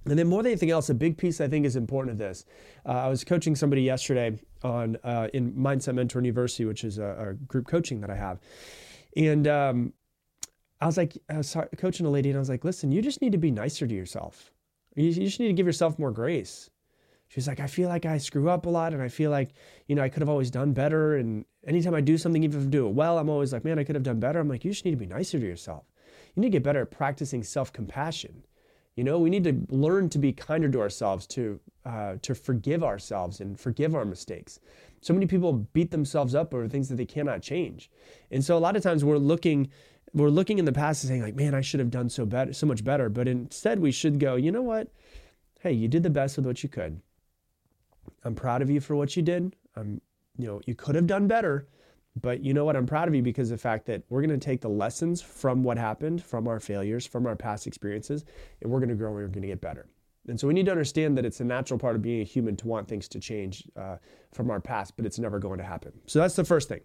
And 0.07 0.19
then 0.19 0.29
more 0.29 0.43
than 0.43 0.53
anything 0.53 0.71
else, 0.71 0.91
a 0.91 0.95
big 0.95 1.17
piece 1.17 1.41
I 1.41 1.49
think 1.49 1.65
is 1.65 1.77
important 1.77 2.13
of 2.13 2.19
this. 2.19 2.45
Uh, 2.85 2.93
I 2.93 3.09
was 3.09 3.25
coaching 3.25 3.57
somebody 3.57 3.83
yesterday 3.83 4.39
on 4.63 4.97
uh, 5.03 5.29
in 5.33 5.53
Mindset 5.53 5.95
Mentor 5.95 6.21
University, 6.21 6.65
which 6.65 6.85
is 6.85 6.99
a, 6.99 7.31
a, 7.31 7.35
group 7.35 7.67
coaching 7.67 8.01
that 8.03 8.11
I 8.11 8.17
have, 8.17 8.39
and 9.17 9.49
um, 9.49 9.93
I 10.81 10.87
was 10.87 10.97
like, 10.99 11.17
I 11.31 11.39
was 11.39 11.57
coaching 11.79 12.05
a 12.07 12.11
lady, 12.11 12.29
and 12.29 12.37
I 12.37 12.41
was 12.41 12.51
like, 12.51 12.65
listen, 12.65 12.93
you 12.93 13.01
just 13.01 13.23
need 13.23 13.33
to 13.33 13.39
be 13.39 13.51
nicer 13.51 13.87
to 13.87 13.95
yourself. 13.95 14.53
You, 14.95 15.05
you 15.05 15.25
just 15.25 15.41
need 15.41 15.49
to 15.49 15.55
give 15.55 15.67
yourself 15.67 15.99
more 15.99 16.11
grace. 16.11 16.71
She's 17.29 17.49
like, 17.49 17.59
I 17.59 17.67
feel 17.67 17.89
like 17.89 18.05
I 18.05 18.19
screw 18.19 18.49
up 18.51 18.67
a 18.67 18.71
lot, 18.71 18.93
and 18.93 19.03
I 19.03 19.09
feel 19.09 19.31
like, 19.31 19.55
you 19.87 19.95
know, 19.95 20.03
I 20.03 20.09
could 20.09 20.21
have 20.21 20.29
always 20.29 20.51
done 20.51 20.73
better. 20.73 21.17
And 21.17 21.45
anytime 21.67 21.95
I 21.95 22.01
do 22.01 22.19
something, 22.19 22.45
even 22.45 22.61
if 22.61 22.67
I 22.67 22.71
do 22.71 22.87
it 22.87 22.93
well, 22.93 23.19
I'm 23.19 23.31
always 23.31 23.53
like, 23.53 23.65
man, 23.65 23.79
I 23.79 23.85
could 23.85 23.97
have 23.97 24.05
done 24.05 24.21
better. 24.21 24.39
I'm 24.39 24.49
like, 24.49 24.65
you 24.65 24.71
just 24.71 24.85
need 24.85 24.93
to 24.93 24.97
be 24.97 25.07
nicer 25.07 25.39
to 25.39 25.47
yourself. 25.47 25.85
You 26.35 26.43
need 26.43 26.49
to 26.49 26.53
get 26.53 26.63
better 26.63 26.83
at 26.83 26.91
practicing 26.91 27.43
self 27.43 27.73
compassion. 27.73 28.45
You 28.97 29.05
know, 29.05 29.19
we 29.19 29.31
need 29.31 29.45
to 29.45 29.61
learn 29.69 30.09
to 30.11 30.19
be 30.19 30.33
kinder 30.33 30.69
to 30.69 30.81
ourselves, 30.81 31.27
to 31.29 31.61
uh, 31.85 32.17
to 32.23 32.35
forgive 32.35 32.83
ourselves 32.83 33.41
and 33.41 33.59
forgive 33.59 33.95
our 33.95 34.05
mistakes. 34.05 34.61
So 35.01 35.13
many 35.13 35.27
people 35.27 35.53
beat 35.53 35.91
themselves 35.91 36.35
up 36.35 36.55
over 36.55 36.69
things 36.69 36.89
that 36.89 36.97
they 36.97 37.05
cannot 37.05 37.43
change, 37.43 37.91
and 38.31 38.45
so 38.45 38.57
a 38.57 38.61
lot 38.61 38.77
of 38.77 38.83
times 38.83 39.05
we're 39.05 39.19
looking 39.19 39.71
we're 40.15 40.29
looking 40.29 40.59
in 40.59 40.65
the 40.65 40.73
past 40.73 41.03
and 41.03 41.09
saying 41.09 41.23
like, 41.23 41.35
man, 41.35 41.55
I 41.55 41.61
should 41.61 41.81
have 41.81 41.91
done 41.91 42.09
so 42.09 42.25
better, 42.25 42.53
so 42.53 42.67
much 42.67 42.85
better. 42.85 43.09
But 43.09 43.27
instead, 43.27 43.81
we 43.81 43.91
should 43.91 44.21
go, 44.21 44.37
you 44.37 44.53
know 44.53 44.63
what? 44.63 44.89
Hey, 45.61 45.73
you 45.73 45.89
did 45.89 46.05
the 46.05 46.11
best 46.11 46.37
with 46.37 46.47
what 46.47 46.63
you 46.63 46.69
could. 46.69 47.01
I'm 48.23 48.35
proud 48.35 48.63
of 48.63 48.71
you 48.71 48.81
for 48.81 48.95
what 48.95 49.17
you 49.17 49.23
did. 49.23 49.57
I'm, 49.77 50.01
you 50.39 50.47
know, 50.47 50.61
you 50.67 50.75
could 50.75 50.95
have 50.95 51.07
done 51.07 51.27
better, 51.27 51.67
but 52.21 52.45
you 52.45 52.55
know 52.55 52.65
what? 52.65 52.77
I'm 52.77 52.87
proud 52.87 53.09
of 53.09 53.15
you 53.15 53.23
because 53.23 53.51
of 53.51 53.59
the 53.59 53.63
fact 53.63 53.87
that 53.87 54.03
we're 54.09 54.21
going 54.21 54.39
to 54.39 54.45
take 54.45 54.61
the 54.61 54.69
lessons 54.69 55.21
from 55.21 55.63
what 55.63 55.77
happened, 55.77 56.23
from 56.23 56.47
our 56.47 56.61
failures, 56.61 57.07
from 57.07 57.27
our 57.27 57.35
past 57.35 57.67
experiences, 57.67 58.25
and 58.63 58.71
we're 58.71 58.79
going 58.79 58.89
to 58.89 58.95
grow 58.95 59.09
and 59.09 59.17
we're 59.17 59.27
going 59.29 59.43
to 59.43 59.49
get 59.49 59.61
better. 59.61 59.87
And 60.29 60.39
so 60.39 60.47
we 60.47 60.55
need 60.55 60.67
to 60.67 60.71
understand 60.71 61.19
that 61.19 61.25
it's 61.25 61.41
a 61.41 61.45
natural 61.45 61.79
part 61.79 61.97
of 61.97 62.03
being 62.03 62.21
a 62.21 62.25
human 62.25 62.57
to 62.57 62.67
want 62.67 62.89
things 62.89 63.09
to 63.09 63.21
change 63.21 63.69
uh, 63.77 63.97
from 64.33 64.51
our 64.51 64.61
past, 64.61 64.97
but 64.97 65.05
it's 65.05 65.19
never 65.19 65.39
going 65.39 65.59
to 65.59 65.65
happen. 65.65 65.93
So 66.07 66.19
that's 66.19 66.37
the 66.37 66.45
first 66.45 66.69
thing. 66.69 66.81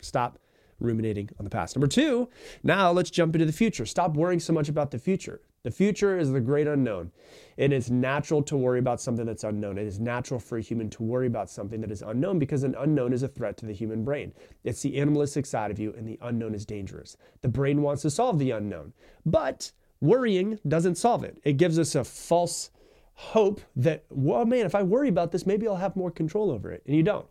Stop 0.00 0.38
ruminating 0.80 1.30
on 1.38 1.44
the 1.44 1.50
past. 1.50 1.74
Number 1.74 1.86
two, 1.86 2.28
now 2.62 2.92
let's 2.92 3.10
jump 3.10 3.34
into 3.34 3.46
the 3.46 3.52
future. 3.52 3.86
Stop 3.86 4.14
worrying 4.14 4.40
so 4.40 4.52
much 4.52 4.68
about 4.68 4.90
the 4.90 4.98
future. 4.98 5.40
The 5.64 5.70
future 5.70 6.18
is 6.18 6.30
the 6.30 6.40
great 6.40 6.66
unknown. 6.66 7.10
And 7.56 7.72
It 7.72 7.76
is 7.76 7.90
natural 7.90 8.42
to 8.44 8.56
worry 8.56 8.78
about 8.78 9.00
something 9.00 9.24
that's 9.24 9.44
unknown. 9.44 9.78
It 9.78 9.86
is 9.86 9.98
natural 9.98 10.38
for 10.38 10.58
a 10.58 10.60
human 10.60 10.90
to 10.90 11.02
worry 11.02 11.26
about 11.26 11.48
something 11.48 11.80
that 11.80 11.90
is 11.90 12.02
unknown 12.02 12.38
because 12.38 12.64
an 12.64 12.74
unknown 12.78 13.14
is 13.14 13.22
a 13.22 13.28
threat 13.28 13.56
to 13.58 13.66
the 13.66 13.72
human 13.72 14.04
brain. 14.04 14.34
It's 14.62 14.82
the 14.82 15.00
animalistic 15.00 15.46
side 15.46 15.70
of 15.70 15.78
you, 15.78 15.94
and 15.96 16.06
the 16.06 16.18
unknown 16.20 16.54
is 16.54 16.66
dangerous. 16.66 17.16
The 17.40 17.48
brain 17.48 17.80
wants 17.80 18.02
to 18.02 18.10
solve 18.10 18.38
the 18.38 18.50
unknown, 18.50 18.92
but 19.24 19.72
worrying 20.02 20.58
doesn't 20.68 20.96
solve 20.96 21.24
it. 21.24 21.40
It 21.44 21.54
gives 21.54 21.78
us 21.78 21.94
a 21.94 22.04
false 22.04 22.70
hope 23.14 23.62
that, 23.76 24.04
well, 24.10 24.44
man, 24.44 24.66
if 24.66 24.74
I 24.74 24.82
worry 24.82 25.08
about 25.08 25.32
this, 25.32 25.46
maybe 25.46 25.66
I'll 25.66 25.76
have 25.76 25.96
more 25.96 26.10
control 26.10 26.50
over 26.50 26.70
it. 26.72 26.82
And 26.86 26.94
you 26.94 27.02
don't. 27.02 27.26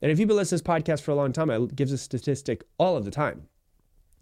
And 0.00 0.12
if 0.12 0.20
you've 0.20 0.28
been 0.28 0.36
listening 0.36 0.60
to 0.60 0.64
this 0.64 0.84
podcast 0.84 1.00
for 1.02 1.10
a 1.10 1.16
long 1.16 1.32
time, 1.32 1.50
it 1.50 1.74
gives 1.74 1.90
a 1.90 1.98
statistic 1.98 2.64
all 2.78 2.96
of 2.96 3.04
the 3.04 3.10
time. 3.10 3.48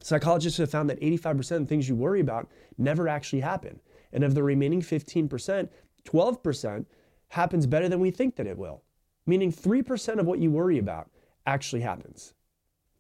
Psychologists 0.03 0.59
have 0.59 0.71
found 0.71 0.89
that 0.89 1.01
85% 1.01 1.63
of 1.63 1.69
things 1.69 1.89
you 1.89 1.95
worry 1.95 2.21
about 2.21 2.49
never 2.79 3.09
actually 3.09 3.41
happen. 3.41 3.81
And 4.13 4.25
of 4.25 4.35
the 4.35 4.43
remaining 4.43 4.81
15%, 4.81 5.69
12% 6.05 6.87
happens 7.29 7.67
better 7.67 7.89
than 7.89 8.01
we 8.01 8.11
think 8.11 8.37
that 8.37 8.47
it 8.47 8.59
will. 8.59 8.83
Meaning 9.27 9.53
3% 9.53 10.19
of 10.19 10.27
what 10.27 10.39
you 10.39 10.51
worry 10.51 10.79
about 10.79 11.11
actually 11.47 11.83
happens. 11.83 12.35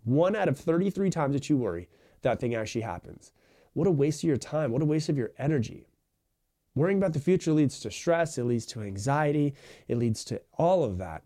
One 0.04 0.37
out 0.37 0.49
of 0.49 0.59
33 0.59 1.11
times 1.11 1.35
that 1.35 1.50
you 1.50 1.57
worry, 1.57 1.88
that 2.23 2.38
thing 2.38 2.54
actually 2.54 2.83
happens. 2.83 3.33
What 3.73 3.87
a 3.87 3.90
waste 3.90 4.23
of 4.23 4.28
your 4.28 4.37
time. 4.37 4.73
What 4.73 4.83
a 4.83 4.87
waste 4.87 5.09
of 5.09 5.16
your 5.16 5.33
energy. 5.38 5.88
Worrying 6.75 6.99
about 6.99 7.12
the 7.12 7.21
future 7.21 7.52
leads 7.52 7.80
to 7.80 7.90
stress, 7.90 8.38
it 8.38 8.45
leads 8.45 8.66
to 8.66 8.83
anxiety, 8.83 9.54
it 9.88 9.99
leads 9.99 10.25
to 10.26 10.40
all 10.57 10.85
of 10.85 10.99
that. 10.99 11.23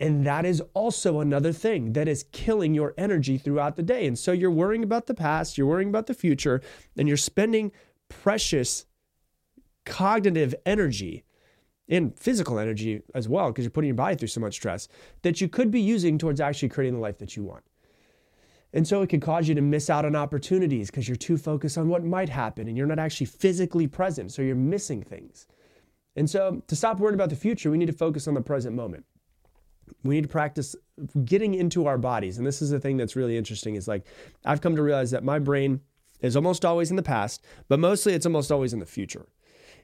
And 0.00 0.26
that 0.26 0.46
is 0.46 0.62
also 0.72 1.20
another 1.20 1.52
thing 1.52 1.92
that 1.92 2.08
is 2.08 2.24
killing 2.32 2.74
your 2.74 2.94
energy 2.96 3.36
throughout 3.36 3.76
the 3.76 3.82
day. 3.82 4.06
And 4.06 4.18
so 4.18 4.32
you're 4.32 4.50
worrying 4.50 4.82
about 4.82 5.06
the 5.06 5.14
past, 5.14 5.58
you're 5.58 5.66
worrying 5.66 5.90
about 5.90 6.06
the 6.06 6.14
future, 6.14 6.62
and 6.96 7.06
you're 7.06 7.18
spending 7.18 7.70
precious 8.08 8.86
cognitive 9.84 10.54
energy 10.64 11.24
and 11.86 12.18
physical 12.18 12.58
energy 12.58 13.02
as 13.14 13.28
well, 13.28 13.48
because 13.48 13.64
you're 13.64 13.70
putting 13.70 13.88
your 13.88 13.94
body 13.94 14.16
through 14.16 14.28
so 14.28 14.40
much 14.40 14.54
stress 14.54 14.88
that 15.20 15.40
you 15.40 15.48
could 15.48 15.70
be 15.70 15.80
using 15.80 16.16
towards 16.16 16.40
actually 16.40 16.70
creating 16.70 16.94
the 16.94 17.00
life 17.00 17.18
that 17.18 17.36
you 17.36 17.42
want. 17.42 17.64
And 18.72 18.86
so 18.86 19.02
it 19.02 19.08
can 19.08 19.20
cause 19.20 19.48
you 19.48 19.54
to 19.56 19.60
miss 19.60 19.90
out 19.90 20.04
on 20.04 20.14
opportunities 20.14 20.90
because 20.90 21.08
you're 21.08 21.16
too 21.16 21.36
focused 21.36 21.76
on 21.76 21.88
what 21.88 22.04
might 22.04 22.28
happen 22.28 22.68
and 22.68 22.76
you're 22.76 22.86
not 22.86 23.00
actually 23.00 23.26
physically 23.26 23.88
present. 23.88 24.32
So 24.32 24.42
you're 24.42 24.54
missing 24.54 25.02
things. 25.02 25.46
And 26.16 26.30
so 26.30 26.62
to 26.68 26.76
stop 26.76 27.00
worrying 27.00 27.16
about 27.16 27.30
the 27.30 27.36
future, 27.36 27.70
we 27.70 27.78
need 27.78 27.86
to 27.86 27.92
focus 27.92 28.28
on 28.28 28.34
the 28.34 28.40
present 28.40 28.76
moment. 28.76 29.04
We 30.02 30.14
need 30.14 30.22
to 30.22 30.28
practice 30.28 30.74
getting 31.24 31.54
into 31.54 31.86
our 31.86 31.98
bodies. 31.98 32.38
And 32.38 32.46
this 32.46 32.62
is 32.62 32.70
the 32.70 32.80
thing 32.80 32.96
that's 32.96 33.16
really 33.16 33.36
interesting 33.36 33.74
is 33.74 33.88
like 33.88 34.06
I've 34.44 34.60
come 34.60 34.76
to 34.76 34.82
realize 34.82 35.10
that 35.10 35.24
my 35.24 35.38
brain 35.38 35.80
is 36.20 36.36
almost 36.36 36.64
always 36.64 36.90
in 36.90 36.96
the 36.96 37.02
past, 37.02 37.44
but 37.68 37.80
mostly 37.80 38.14
it's 38.14 38.26
almost 38.26 38.52
always 38.52 38.72
in 38.72 38.78
the 38.78 38.86
future. 38.86 39.26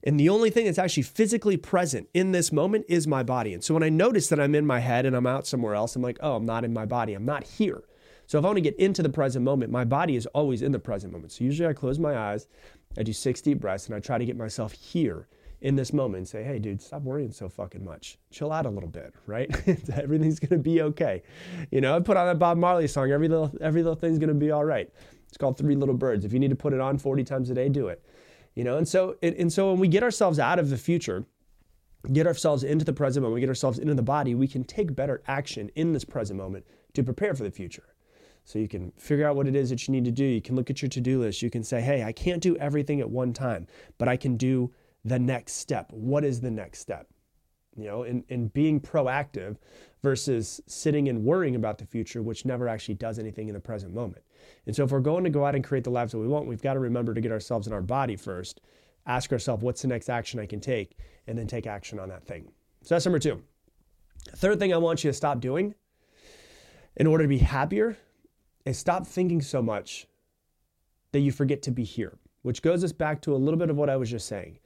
And 0.05 0.21
the 0.21 0.29
only 0.29 0.51
thing 0.51 0.67
that's 0.67 0.79
actually 0.79 1.03
physically 1.05 1.57
present 1.57 2.09
in 2.15 2.33
this 2.33 2.53
moment 2.53 2.85
is 2.89 3.07
my 3.07 3.23
body. 3.23 3.55
And 3.55 3.65
so 3.65 3.75
when 3.75 3.83
I 3.83 3.89
notice 3.89 4.29
that 4.29 4.39
I'm 4.39 4.55
in 4.55 4.67
my 4.67 4.79
head 4.79 5.07
and 5.07 5.17
I'm 5.17 5.27
out 5.27 5.47
somewhere 5.47 5.75
else, 5.75 5.97
I'm 5.97 6.03
like, 6.03 6.19
oh, 6.21 6.37
I'm 6.37 6.47
not 6.47 6.65
in 6.65 6.73
my 6.73 6.85
body. 6.85 7.15
I'm 7.15 7.25
not 7.25 7.45
here. 7.45 7.83
So 8.27 8.39
if 8.39 8.45
I 8.45 8.49
want 8.49 8.57
to 8.57 8.63
get 8.63 8.77
into 8.77 9.03
the 9.03 9.09
present 9.09 9.45
moment, 9.45 9.73
my 9.73 9.85
body 9.85 10.17
is 10.17 10.27
always 10.27 10.63
in 10.63 10.73
the 10.73 10.79
present 10.79 11.13
moment. 11.13 11.33
So 11.33 11.45
usually 11.45 11.69
I 11.69 11.73
close 11.73 11.99
my 11.99 12.17
eyes, 12.17 12.49
I 12.99 13.03
do 13.03 13.13
six 13.13 13.41
deep 13.41 13.61
breaths, 13.61 13.87
and 13.87 13.95
I 13.95 14.01
try 14.01 14.19
to 14.19 14.25
get 14.25 14.37
myself 14.37 14.73
here 14.73 15.29
in 15.61 15.75
this 15.75 15.93
moment 15.93 16.19
and 16.19 16.29
say, 16.29 16.45
hey, 16.45 16.59
dude, 16.59 16.83
stop 16.83 17.03
worrying 17.03 17.33
so 17.33 17.49
fucking 17.49 17.85
much. 17.85 18.19
Chill 18.31 18.53
out 18.53 18.67
a 18.67 18.71
little 18.71 18.89
bit, 18.89 19.15
right? 19.27 19.51
Everything's 19.95 20.39
gonna 20.39 20.61
be 20.61 20.83
okay. 20.83 21.23
You 21.71 21.81
know, 21.81 21.97
I 21.97 22.01
put 22.01 22.17
on 22.17 22.27
that 22.27 22.39
Bob 22.39 22.59
Marley 22.59 22.87
song, 22.87 23.11
every 23.11 23.29
little 23.29 23.53
every 23.61 23.83
little 23.83 23.99
thing's 23.99 24.19
gonna 24.19 24.35
be 24.35 24.51
all 24.51 24.65
right. 24.65 24.91
It's 25.29 25.37
called 25.37 25.59
Three 25.59 25.75
Little 25.75 25.95
Birds. 25.95 26.25
If 26.25 26.33
you 26.33 26.39
need 26.39 26.51
to 26.51 26.57
put 26.57 26.73
it 26.73 26.81
on 26.81 26.99
40 26.99 27.25
times 27.25 27.51
a 27.51 27.55
day, 27.55 27.69
do 27.69 27.89
it. 27.89 28.05
You 28.55 28.65
know, 28.65 28.77
and 28.77 28.87
so 28.87 29.17
and 29.23 29.53
so 29.53 29.71
when 29.71 29.81
we 29.81 29.89
get 29.89 30.03
ourselves 30.03 30.39
out 30.39 30.59
of 30.59 30.71
the 30.71 30.79
future, 30.79 31.25
get 32.13 32.27
ourselves 32.27 32.63
into 32.63 32.85
the 32.85 32.93
present 32.93 33.23
moment, 33.23 33.35
we 33.35 33.41
get 33.41 33.49
ourselves 33.49 33.79
into 33.79 33.95
the 33.95 34.03
body, 34.03 34.35
we 34.35 34.49
can 34.49 34.65
take 34.65 34.95
better 34.95 35.23
action 35.27 35.71
in 35.75 35.93
this 35.93 36.05
present 36.05 36.39
moment 36.39 36.65
to 36.95 37.03
prepare 37.03 37.35
for 37.35 37.45
the 37.45 37.51
future. 37.51 37.95
So 38.45 38.61
you 38.61 38.69
can 38.69 38.93
figure 38.97 39.27
out 39.27 39.35
what 39.35 39.49
it 39.49 39.57
is 39.57 39.71
that 39.71 39.89
you 39.89 39.93
need 39.93 40.05
to 40.05 40.13
do. 40.13 40.25
You 40.25 40.41
can 40.41 40.55
look 40.55 40.71
at 40.71 40.81
your 40.81 40.89
to-do 40.89 41.21
list. 41.21 41.43
You 41.43 41.51
can 41.51 41.65
say, 41.65 41.81
"Hey, 41.81 42.05
I 42.05 42.13
can't 42.13 42.41
do 42.41 42.57
everything 42.59 43.01
at 43.01 43.11
one 43.11 43.33
time, 43.33 43.67
but 43.99 44.07
I 44.09 44.17
can 44.17 44.37
do 44.37 44.73
the 45.07 45.19
next 45.19 45.55
step. 45.55 45.93
What 45.93 46.25
is 46.25 46.41
the 46.41 46.51
next 46.51 46.81
step? 46.81 47.07
You 47.77 47.85
know, 47.85 48.03
in, 48.03 48.25
in 48.29 48.49
being 48.49 48.81
proactive 48.81 49.57
versus 50.03 50.61
sitting 50.67 51.09
and 51.09 51.25
worrying 51.25 51.55
about 51.55 51.79
the 51.79 51.87
future, 51.87 52.23
which 52.23 52.45
never 52.45 52.69
actually 52.69 52.95
does 52.95 53.19
anything 53.19 53.49
in 53.49 53.55
the 53.55 53.61
present 53.61 53.95
moment. 53.95 54.25
And 54.67 54.75
so, 54.75 54.85
if 54.85 54.91
we're 54.91 55.01
going 55.01 55.25
to 55.25 55.31
go 55.31 55.45
out 55.45 55.55
and 55.55 55.63
create 55.63 55.85
the 55.85 55.91
lives 55.91 56.13
that 56.13 56.19
we 56.19 56.27
want, 56.27 56.47
we've 56.47 56.63
got 56.63 56.75
to 56.75 56.81
remember 56.81 57.15
to 57.15 57.21
get 57.21 57.31
ourselves 57.31 57.67
in 57.67 57.73
our 57.73 57.83
body 57.83 58.17
first, 58.17 58.61
ask 59.07 59.33
ourselves, 59.33 59.63
what's 59.63 59.83
the 59.83 59.89
next 59.89 60.09
action 60.09 60.41
I 60.41 60.47
can 60.47 60.61
take, 60.61 60.99
and 61.27 61.39
then 61.39 61.47
take 61.47 61.67
action 61.67 62.01
on 62.01 62.09
that 62.09 62.25
thing. 62.25 62.51
So, 62.83 62.95
that's 62.95 63.07
number 63.07 63.19
two. 63.21 63.43
Third 64.35 64.59
thing 64.59 64.75
I 64.75 64.79
want 64.79 65.05
you 65.05 65.11
to 65.11 65.17
stop 65.17 65.41
doing 65.41 65.75
in 66.97 67.07
order 67.07 67.25
to 67.25 67.29
be 67.29 67.39
happier 67.39 67.97
is 68.65 68.77
stop 68.77 69.07
thinking 69.07 69.41
so 69.41 69.63
much 69.63 70.09
that 71.13 71.21
you 71.21 71.31
forget 71.31 71.63
to 71.63 71.71
be 71.71 71.85
here, 71.85 72.19
which 72.43 72.63
goes 72.63 72.83
us 72.83 72.93
back 72.93 73.21
to 73.23 73.35
a 73.35 73.37
little 73.37 73.59
bit 73.59 73.71
of 73.71 73.77
what 73.77 73.89
I 73.89 73.97
was 73.97 74.11
just 74.11 74.27
saying. 74.27 74.59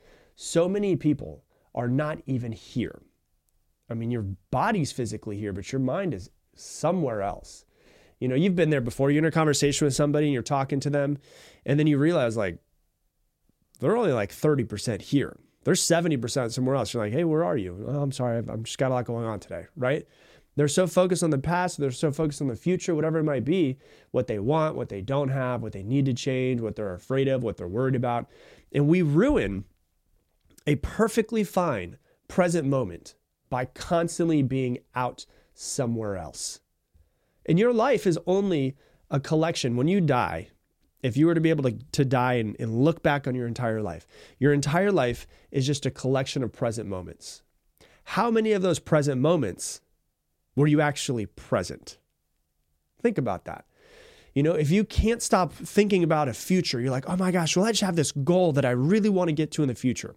So 0.43 0.71
many 0.71 0.97
people 0.97 1.45
are 1.75 1.87
not 1.87 2.23
even 2.25 2.51
here. 2.51 3.03
I 3.91 3.95
mean, 3.95 4.11
your 4.11 4.25
body's 4.51 4.91
physically 4.91 5.37
here, 5.37 5.53
but 5.53 5.71
your 5.71 5.83
mind 5.83 6.15
is 6.15 6.31
somewhere 6.55 7.21
else. 7.21 7.67
You 8.21 8.29
know, 8.29 8.35
you've 8.35 8.57
been 8.57 8.71
there 8.71 8.81
before. 8.81 9.11
You're 9.11 9.19
in 9.19 9.27
a 9.27 9.31
conversation 9.31 9.85
with 9.85 9.95
somebody 9.95 10.29
and 10.29 10.33
you're 10.33 10.43
talking 10.43 10.81
to 10.81 10.89
them, 10.89 11.19
and 11.67 11.79
then 11.79 11.87
you 11.87 11.99
realize, 11.99 12.39
like, 12.39 12.57
they're 13.81 13.99
only 13.99 14.15
like 14.15 14.33
30% 14.33 15.03
here. 15.03 15.39
They're 15.65 15.75
70% 15.75 16.53
somewhere 16.53 16.75
else. 16.75 16.95
You're 16.95 17.05
like, 17.05 17.13
hey, 17.13 17.25
where 17.25 17.45
are 17.45 17.59
you? 17.59 17.85
Oh, 17.87 18.01
I'm 18.01 18.11
sorry. 18.11 18.39
I've 18.39 18.63
just 18.63 18.79
got 18.79 18.91
a 18.91 18.95
lot 18.95 19.05
going 19.05 19.27
on 19.27 19.41
today, 19.41 19.67
right? 19.77 20.07
They're 20.57 20.69
so 20.69 20.87
focused 20.87 21.23
on 21.23 21.29
the 21.29 21.39
past, 21.39 21.77
they're 21.77 21.91
so 21.91 22.13
focused 22.13 22.41
on 22.41 22.49
the 22.49 22.57
future, 22.57 22.95
whatever 22.95 23.19
it 23.19 23.25
might 23.25 23.45
be, 23.45 23.77
what 24.11 24.27
they 24.27 24.39
want, 24.39 24.75
what 24.75 24.89
they 24.89 25.03
don't 25.03 25.29
have, 25.29 25.61
what 25.61 25.73
they 25.73 25.83
need 25.83 26.07
to 26.07 26.15
change, 26.15 26.63
what 26.63 26.77
they're 26.77 26.95
afraid 26.95 27.29
of, 27.29 27.43
what 27.43 27.59
they're 27.59 27.69
worried 27.69 27.95
about. 27.95 28.31
And 28.73 28.89
we 28.89 29.03
ruin 29.03 29.65
a 30.71 30.77
perfectly 30.77 31.43
fine 31.43 31.99
present 32.29 32.65
moment 32.65 33.17
by 33.49 33.65
constantly 33.65 34.41
being 34.41 34.79
out 34.95 35.27
somewhere 35.53 36.17
else. 36.17 36.61
And 37.45 37.59
your 37.59 37.73
life 37.73 38.07
is 38.07 38.21
only 38.25 38.77
a 39.11 39.19
collection. 39.19 39.77
When 39.77 39.89
you 39.89 40.01
die, 40.01 40.51
if 41.03 41.17
you 41.17 41.27
were 41.27 41.35
to 41.35 41.41
be 41.41 41.51
able 41.51 41.65
to, 41.65 41.77
to 41.91 42.05
die 42.05 42.35
and, 42.35 42.55
and 42.61 42.85
look 42.85 43.03
back 43.03 43.27
on 43.27 43.35
your 43.35 43.49
entire 43.49 43.83
life, 43.83 44.07
your 44.39 44.53
entire 44.53 44.93
life 44.93 45.27
is 45.51 45.67
just 45.67 45.87
a 45.87 45.91
collection 45.91 46.45
of 46.45 46.53
present 46.53 46.89
moments. 46.89 47.43
How 48.05 48.31
many 48.31 48.53
of 48.53 48.63
those 48.63 48.79
present 48.79 49.21
moments 49.21 49.81
were 50.55 50.69
you 50.69 50.81
actually 50.81 51.27
present? 51.27 51.99
Think 53.03 53.19
about 53.19 53.45
that. 53.47 53.65
You 54.37 54.45
know, 54.45 54.53
if 54.53 54.71
you 54.71 54.85
can't 54.85 55.21
stop 55.21 55.53
thinking 55.53 56.05
about 56.05 56.29
a 56.29 56.33
future, 56.33 56.81
you're 56.81 56.93
like, 56.93 57.09
oh 57.09 57.17
my 57.17 57.33
gosh, 57.33 57.57
well, 57.57 57.67
I 57.67 57.73
just 57.73 57.83
have 57.83 57.97
this 57.97 58.13
goal 58.13 58.53
that 58.53 58.65
I 58.65 58.71
really 58.71 59.09
want 59.09 59.27
to 59.31 59.35
get 59.35 59.51
to 59.53 59.63
in 59.63 59.69
the 59.69 59.75
future. 59.75 60.15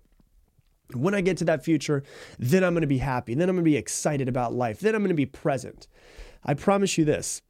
When 0.96 1.14
I 1.14 1.22
get 1.22 1.38
to 1.38 1.46
that 1.46 1.64
future, 1.64 2.04
then 2.40 2.64
I'm 2.64 2.74
going 2.74 2.82
to 2.82 2.88
be 2.88 3.00
happy. 3.00 3.34
Then 3.36 3.50
I'm 3.50 3.56
going 3.56 3.66
to 3.66 3.70
be 3.70 3.78
excited 3.78 4.28
about 4.28 4.54
life. 4.54 4.80
Then 4.80 4.96
I'm 4.96 5.02
going 5.02 5.10
to 5.10 5.16
be 5.16 5.26
present. 5.26 5.88
I 6.44 6.54
promise 6.54 6.98
you 6.98 7.06
this 7.06 7.42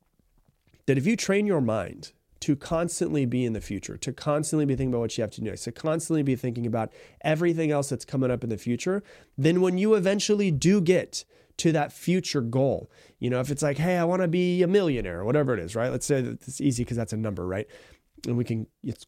that 0.85 0.97
if 0.97 1.07
you 1.07 1.15
train 1.15 1.45
your 1.45 1.61
mind 1.61 2.11
to 2.41 2.57
constantly 2.57 3.25
be 3.25 3.45
in 3.45 3.53
the 3.53 3.61
future, 3.61 3.95
to 3.95 4.11
constantly 4.11 4.65
be 4.65 4.75
thinking 4.75 4.93
about 4.93 4.99
what 4.99 5.17
you 5.17 5.21
have 5.21 5.31
to 5.31 5.39
do 5.39 5.49
next, 5.49 5.63
to 5.63 5.71
constantly 5.71 6.23
be 6.23 6.35
thinking 6.35 6.65
about 6.65 6.91
everything 7.21 7.71
else 7.71 7.87
that's 7.87 8.03
coming 8.03 8.29
up 8.29 8.43
in 8.43 8.49
the 8.49 8.57
future, 8.57 9.01
then 9.37 9.61
when 9.61 9.77
you 9.77 9.93
eventually 9.93 10.51
do 10.51 10.81
get 10.81 11.23
to 11.55 11.71
that 11.71 11.93
future 11.93 12.41
goal, 12.41 12.91
you 13.19 13.29
know, 13.29 13.39
if 13.39 13.49
it's 13.49 13.63
like, 13.63 13.77
hey, 13.77 13.97
I 13.97 14.03
want 14.03 14.23
to 14.23 14.27
be 14.27 14.61
a 14.61 14.67
millionaire 14.67 15.21
or 15.21 15.23
whatever 15.23 15.53
it 15.53 15.59
is, 15.61 15.73
right? 15.73 15.89
Let's 15.89 16.05
say 16.05 16.19
that 16.19 16.45
it's 16.45 16.59
easy 16.59 16.83
because 16.83 16.97
that's 16.97 17.13
a 17.13 17.17
number, 17.17 17.47
right? 17.47 17.67
And 18.27 18.35
we 18.35 18.43
can, 18.43 18.67
it's 18.83 19.05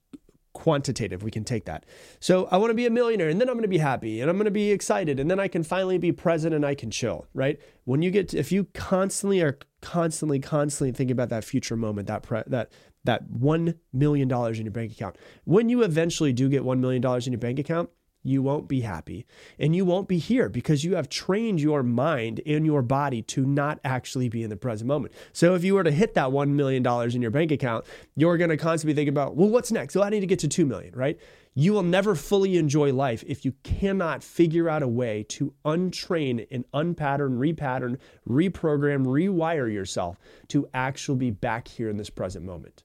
quantitative. 0.65 1.21
We 1.21 1.29
can 1.29 1.43
take 1.43 1.65
that. 1.65 1.85
So 2.19 2.47
I 2.49 2.57
want 2.57 2.71
to 2.71 2.73
be 2.73 2.87
a 2.87 2.89
millionaire 2.89 3.29
and 3.29 3.39
then 3.39 3.49
I'm 3.49 3.53
going 3.53 3.61
to 3.61 3.67
be 3.67 3.77
happy 3.77 4.19
and 4.19 4.31
I'm 4.31 4.35
going 4.35 4.45
to 4.45 4.51
be 4.51 4.71
excited 4.71 5.19
and 5.19 5.29
then 5.29 5.39
I 5.39 5.47
can 5.47 5.61
finally 5.61 5.99
be 5.99 6.11
present 6.11 6.55
and 6.55 6.65
I 6.65 6.73
can 6.73 6.89
chill, 6.89 7.27
right? 7.35 7.59
When 7.83 8.01
you 8.01 8.09
get 8.09 8.29
to, 8.29 8.39
if 8.39 8.51
you 8.51 8.63
constantly 8.73 9.41
are 9.41 9.59
constantly 9.81 10.39
constantly 10.39 10.91
thinking 10.91 11.11
about 11.11 11.29
that 11.29 11.43
future 11.43 11.75
moment, 11.75 12.07
that 12.07 12.23
pre, 12.23 12.41
that 12.47 12.71
that 13.03 13.29
1 13.29 13.75
million 13.93 14.27
dollars 14.27 14.57
in 14.57 14.65
your 14.65 14.71
bank 14.71 14.91
account. 14.91 15.17
When 15.43 15.69
you 15.69 15.83
eventually 15.83 16.33
do 16.33 16.49
get 16.49 16.65
1 16.65 16.81
million 16.81 16.99
dollars 16.99 17.27
in 17.27 17.33
your 17.33 17.39
bank 17.39 17.59
account, 17.59 17.91
you 18.25 18.41
won't 18.41 18.67
be 18.67 18.81
happy 18.81 19.25
and 19.59 19.75
you 19.75 19.85
won't 19.85 20.07
be 20.07 20.17
here 20.17 20.49
because 20.49 20.83
you 20.83 20.95
have 20.95 21.07
trained 21.07 21.61
your 21.61 21.83
mind 21.83 22.41
and 22.45 22.65
your 22.65 22.81
body 22.81 23.21
to 23.21 23.45
not 23.45 23.79
actually 23.83 24.29
be 24.29 24.43
in 24.43 24.49
the 24.49 24.57
present 24.57 24.87
moment. 24.87 25.13
So 25.31 25.53
if 25.53 25.63
you 25.63 25.75
were 25.75 25.83
to 25.83 25.91
hit 25.91 26.15
that 26.15 26.29
$1 26.29 26.49
million 26.49 26.85
in 26.85 27.21
your 27.21 27.31
bank 27.31 27.51
account, 27.51 27.85
you're 28.15 28.37
going 28.37 28.49
to 28.49 28.57
constantly 28.57 28.95
think 28.95 29.09
about, 29.09 29.35
well, 29.35 29.49
what's 29.49 29.71
next? 29.71 29.93
So 29.93 30.01
I 30.01 30.09
need 30.09 30.21
to 30.21 30.27
get 30.27 30.39
to 30.39 30.47
2 30.47 30.65
million, 30.65 30.95
right? 30.95 31.19
You 31.53 31.71
will 31.71 31.83
never 31.83 32.15
fully 32.15 32.57
enjoy 32.57 32.91
life 32.91 33.23
if 33.27 33.45
you 33.45 33.53
cannot 33.63 34.23
figure 34.23 34.67
out 34.67 34.83
a 34.83 34.87
way 34.87 35.23
to 35.29 35.53
untrain 35.63 36.45
and 36.51 36.65
unpattern, 36.73 37.37
repattern, 37.39 37.97
reprogram, 38.27 39.05
rewire 39.05 39.71
yourself 39.71 40.19
to 40.49 40.67
actually 40.73 41.17
be 41.17 41.31
back 41.31 41.67
here 41.67 41.89
in 41.89 41.95
this 41.95 42.09
present 42.09 42.43
moment. 42.43 42.83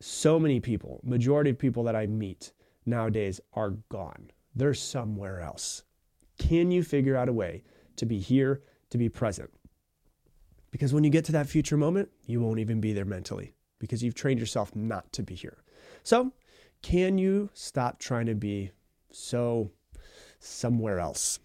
So 0.00 0.38
many 0.38 0.60
people, 0.60 1.00
majority 1.02 1.50
of 1.50 1.58
people 1.58 1.84
that 1.84 1.96
I 1.96 2.06
meet, 2.06 2.52
nowadays 2.86 3.40
are 3.52 3.70
gone. 3.88 4.30
They're 4.54 4.74
somewhere 4.74 5.40
else. 5.40 5.82
Can 6.38 6.70
you 6.70 6.82
figure 6.82 7.16
out 7.16 7.28
a 7.28 7.32
way 7.32 7.62
to 7.96 8.06
be 8.06 8.18
here, 8.18 8.62
to 8.90 8.98
be 8.98 9.08
present? 9.08 9.50
Because 10.70 10.92
when 10.94 11.04
you 11.04 11.10
get 11.10 11.24
to 11.26 11.32
that 11.32 11.48
future 11.48 11.76
moment, 11.76 12.10
you 12.26 12.40
won't 12.40 12.58
even 12.58 12.80
be 12.80 12.92
there 12.92 13.04
mentally 13.04 13.54
because 13.78 14.02
you've 14.02 14.14
trained 14.14 14.40
yourself 14.40 14.74
not 14.74 15.12
to 15.12 15.22
be 15.22 15.34
here. 15.34 15.58
So, 16.02 16.32
can 16.82 17.18
you 17.18 17.50
stop 17.54 17.98
trying 17.98 18.26
to 18.26 18.34
be 18.34 18.70
so 19.10 19.70
somewhere 20.38 21.00
else? 21.00 21.38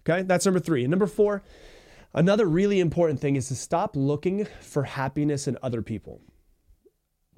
Okay, 0.00 0.22
that's 0.22 0.46
number 0.46 0.60
three. 0.60 0.84
And 0.84 0.90
number 0.90 1.06
four, 1.06 1.42
another 2.14 2.46
really 2.46 2.80
important 2.80 3.20
thing 3.20 3.36
is 3.36 3.48
to 3.48 3.54
stop 3.54 3.96
looking 3.96 4.46
for 4.60 4.84
happiness 4.84 5.48
in 5.48 5.58
other 5.62 5.82
people. 5.82 6.20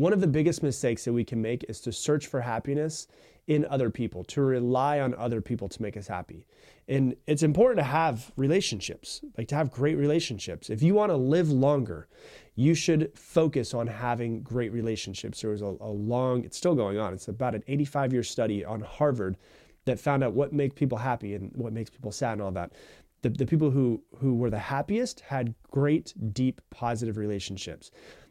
One 0.00 0.14
of 0.14 0.22
the 0.22 0.26
biggest 0.26 0.62
mistakes 0.62 1.04
that 1.04 1.12
we 1.12 1.24
can 1.24 1.42
make 1.42 1.62
is 1.68 1.78
to 1.82 1.92
search 1.92 2.26
for 2.26 2.40
happiness 2.40 3.06
in 3.48 3.66
other 3.66 3.90
people, 3.90 4.24
to 4.24 4.40
rely 4.40 4.98
on 4.98 5.14
other 5.16 5.42
people 5.42 5.68
to 5.68 5.82
make 5.82 5.94
us 5.94 6.06
happy. 6.08 6.46
And 6.88 7.16
it's 7.26 7.42
important 7.42 7.80
to 7.80 7.84
have 7.84 8.32
relationships, 8.34 9.20
like 9.36 9.48
to 9.48 9.56
have 9.56 9.70
great 9.70 9.98
relationships. 9.98 10.70
If 10.70 10.82
you 10.82 10.94
want 10.94 11.10
to 11.10 11.16
live 11.16 11.50
longer, 11.50 12.08
you 12.54 12.72
should 12.72 13.10
focus 13.14 13.74
on 13.74 13.88
having 13.88 14.40
great 14.40 14.72
relationships. 14.72 15.42
There 15.42 15.50
was 15.50 15.60
a, 15.60 15.76
a 15.82 15.92
long, 15.92 16.44
it's 16.44 16.56
still 16.56 16.74
going 16.74 16.96
on, 16.96 17.12
it's 17.12 17.28
about 17.28 17.54
an 17.54 17.62
85 17.68 18.14
year 18.14 18.22
study 18.22 18.64
on 18.64 18.80
Harvard 18.80 19.36
that 19.84 20.00
found 20.00 20.24
out 20.24 20.32
what 20.32 20.54
makes 20.54 20.76
people 20.76 20.96
happy 20.96 21.34
and 21.34 21.52
what 21.54 21.74
makes 21.74 21.90
people 21.90 22.10
sad 22.10 22.32
and 22.32 22.40
all 22.40 22.52
that. 22.52 22.72
The, 23.20 23.28
the 23.28 23.44
people 23.44 23.70
who, 23.70 24.02
who 24.16 24.34
were 24.34 24.48
the 24.48 24.58
happiest 24.58 25.20
had 25.20 25.54
great, 25.70 26.14
deep, 26.32 26.62
positive 26.70 27.18
relationships 27.18 27.90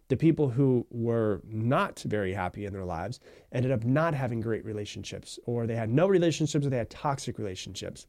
the 0.09 0.17
people 0.17 0.49
who 0.49 0.85
were 0.89 1.41
not 1.47 1.99
very 1.99 2.33
happy 2.33 2.65
in 2.65 2.73
their 2.73 2.83
lives 2.83 3.19
ended 3.51 3.71
up 3.71 3.85
not 3.85 4.13
having 4.13 4.41
great 4.41 4.65
relationships, 4.65 5.39
or 5.45 5.65
they 5.65 5.75
had 5.75 5.89
no 5.89 6.07
relationships, 6.07 6.65
or 6.65 6.69
they 6.69 6.77
had 6.77 6.89
toxic 6.89 7.37
relationships. 7.37 8.07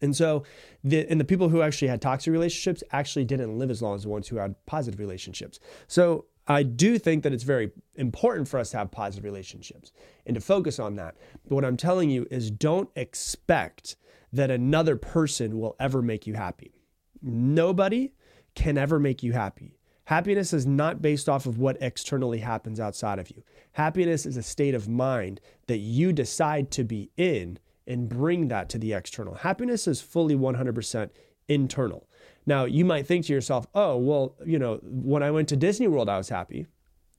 And 0.00 0.16
so, 0.16 0.44
the, 0.82 1.08
and 1.08 1.20
the 1.20 1.24
people 1.24 1.48
who 1.48 1.60
actually 1.60 1.88
had 1.88 2.00
toxic 2.00 2.32
relationships 2.32 2.82
actually 2.92 3.24
didn't 3.24 3.58
live 3.58 3.70
as 3.70 3.82
long 3.82 3.94
as 3.94 4.02
the 4.02 4.08
ones 4.08 4.28
who 4.28 4.36
had 4.36 4.54
positive 4.66 4.98
relationships. 4.98 5.60
So, 5.86 6.26
I 6.50 6.62
do 6.62 6.98
think 6.98 7.24
that 7.24 7.34
it's 7.34 7.44
very 7.44 7.70
important 7.96 8.48
for 8.48 8.58
us 8.58 8.70
to 8.70 8.78
have 8.78 8.90
positive 8.90 9.24
relationships 9.24 9.92
and 10.24 10.34
to 10.34 10.40
focus 10.40 10.78
on 10.78 10.96
that. 10.96 11.14
But 11.46 11.56
what 11.56 11.64
I'm 11.64 11.76
telling 11.76 12.08
you 12.08 12.26
is 12.30 12.50
don't 12.50 12.88
expect 12.96 13.96
that 14.32 14.50
another 14.50 14.96
person 14.96 15.58
will 15.58 15.76
ever 15.78 16.00
make 16.00 16.26
you 16.26 16.34
happy. 16.34 16.72
Nobody 17.20 18.14
can 18.54 18.78
ever 18.78 18.98
make 18.98 19.22
you 19.22 19.32
happy. 19.32 19.77
Happiness 20.08 20.54
is 20.54 20.64
not 20.66 21.02
based 21.02 21.28
off 21.28 21.44
of 21.44 21.58
what 21.58 21.76
externally 21.82 22.38
happens 22.38 22.80
outside 22.80 23.18
of 23.18 23.30
you. 23.30 23.42
Happiness 23.72 24.24
is 24.24 24.38
a 24.38 24.42
state 24.42 24.74
of 24.74 24.88
mind 24.88 25.38
that 25.66 25.80
you 25.80 26.14
decide 26.14 26.70
to 26.70 26.82
be 26.82 27.10
in 27.18 27.58
and 27.86 28.08
bring 28.08 28.48
that 28.48 28.70
to 28.70 28.78
the 28.78 28.94
external. 28.94 29.34
Happiness 29.34 29.86
is 29.86 30.00
fully 30.00 30.34
100% 30.34 31.10
internal. 31.46 32.08
Now, 32.46 32.64
you 32.64 32.86
might 32.86 33.06
think 33.06 33.26
to 33.26 33.34
yourself, 33.34 33.66
oh, 33.74 33.98
well, 33.98 34.34
you 34.46 34.58
know, 34.58 34.80
when 34.82 35.22
I 35.22 35.30
went 35.30 35.46
to 35.50 35.56
Disney 35.56 35.88
World, 35.88 36.08
I 36.08 36.16
was 36.16 36.30
happy. 36.30 36.66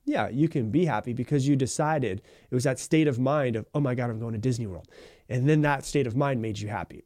Yeah, 0.04 0.28
you 0.28 0.48
can 0.48 0.72
be 0.72 0.84
happy 0.84 1.12
because 1.12 1.46
you 1.46 1.54
decided 1.54 2.22
it 2.50 2.54
was 2.56 2.64
that 2.64 2.80
state 2.80 3.06
of 3.06 3.20
mind 3.20 3.54
of, 3.54 3.66
oh 3.72 3.78
my 3.78 3.94
God, 3.94 4.10
I'm 4.10 4.18
going 4.18 4.32
to 4.32 4.38
Disney 4.38 4.66
World. 4.66 4.88
And 5.28 5.48
then 5.48 5.60
that 5.60 5.84
state 5.84 6.08
of 6.08 6.16
mind 6.16 6.42
made 6.42 6.58
you 6.58 6.66
happy. 6.66 7.04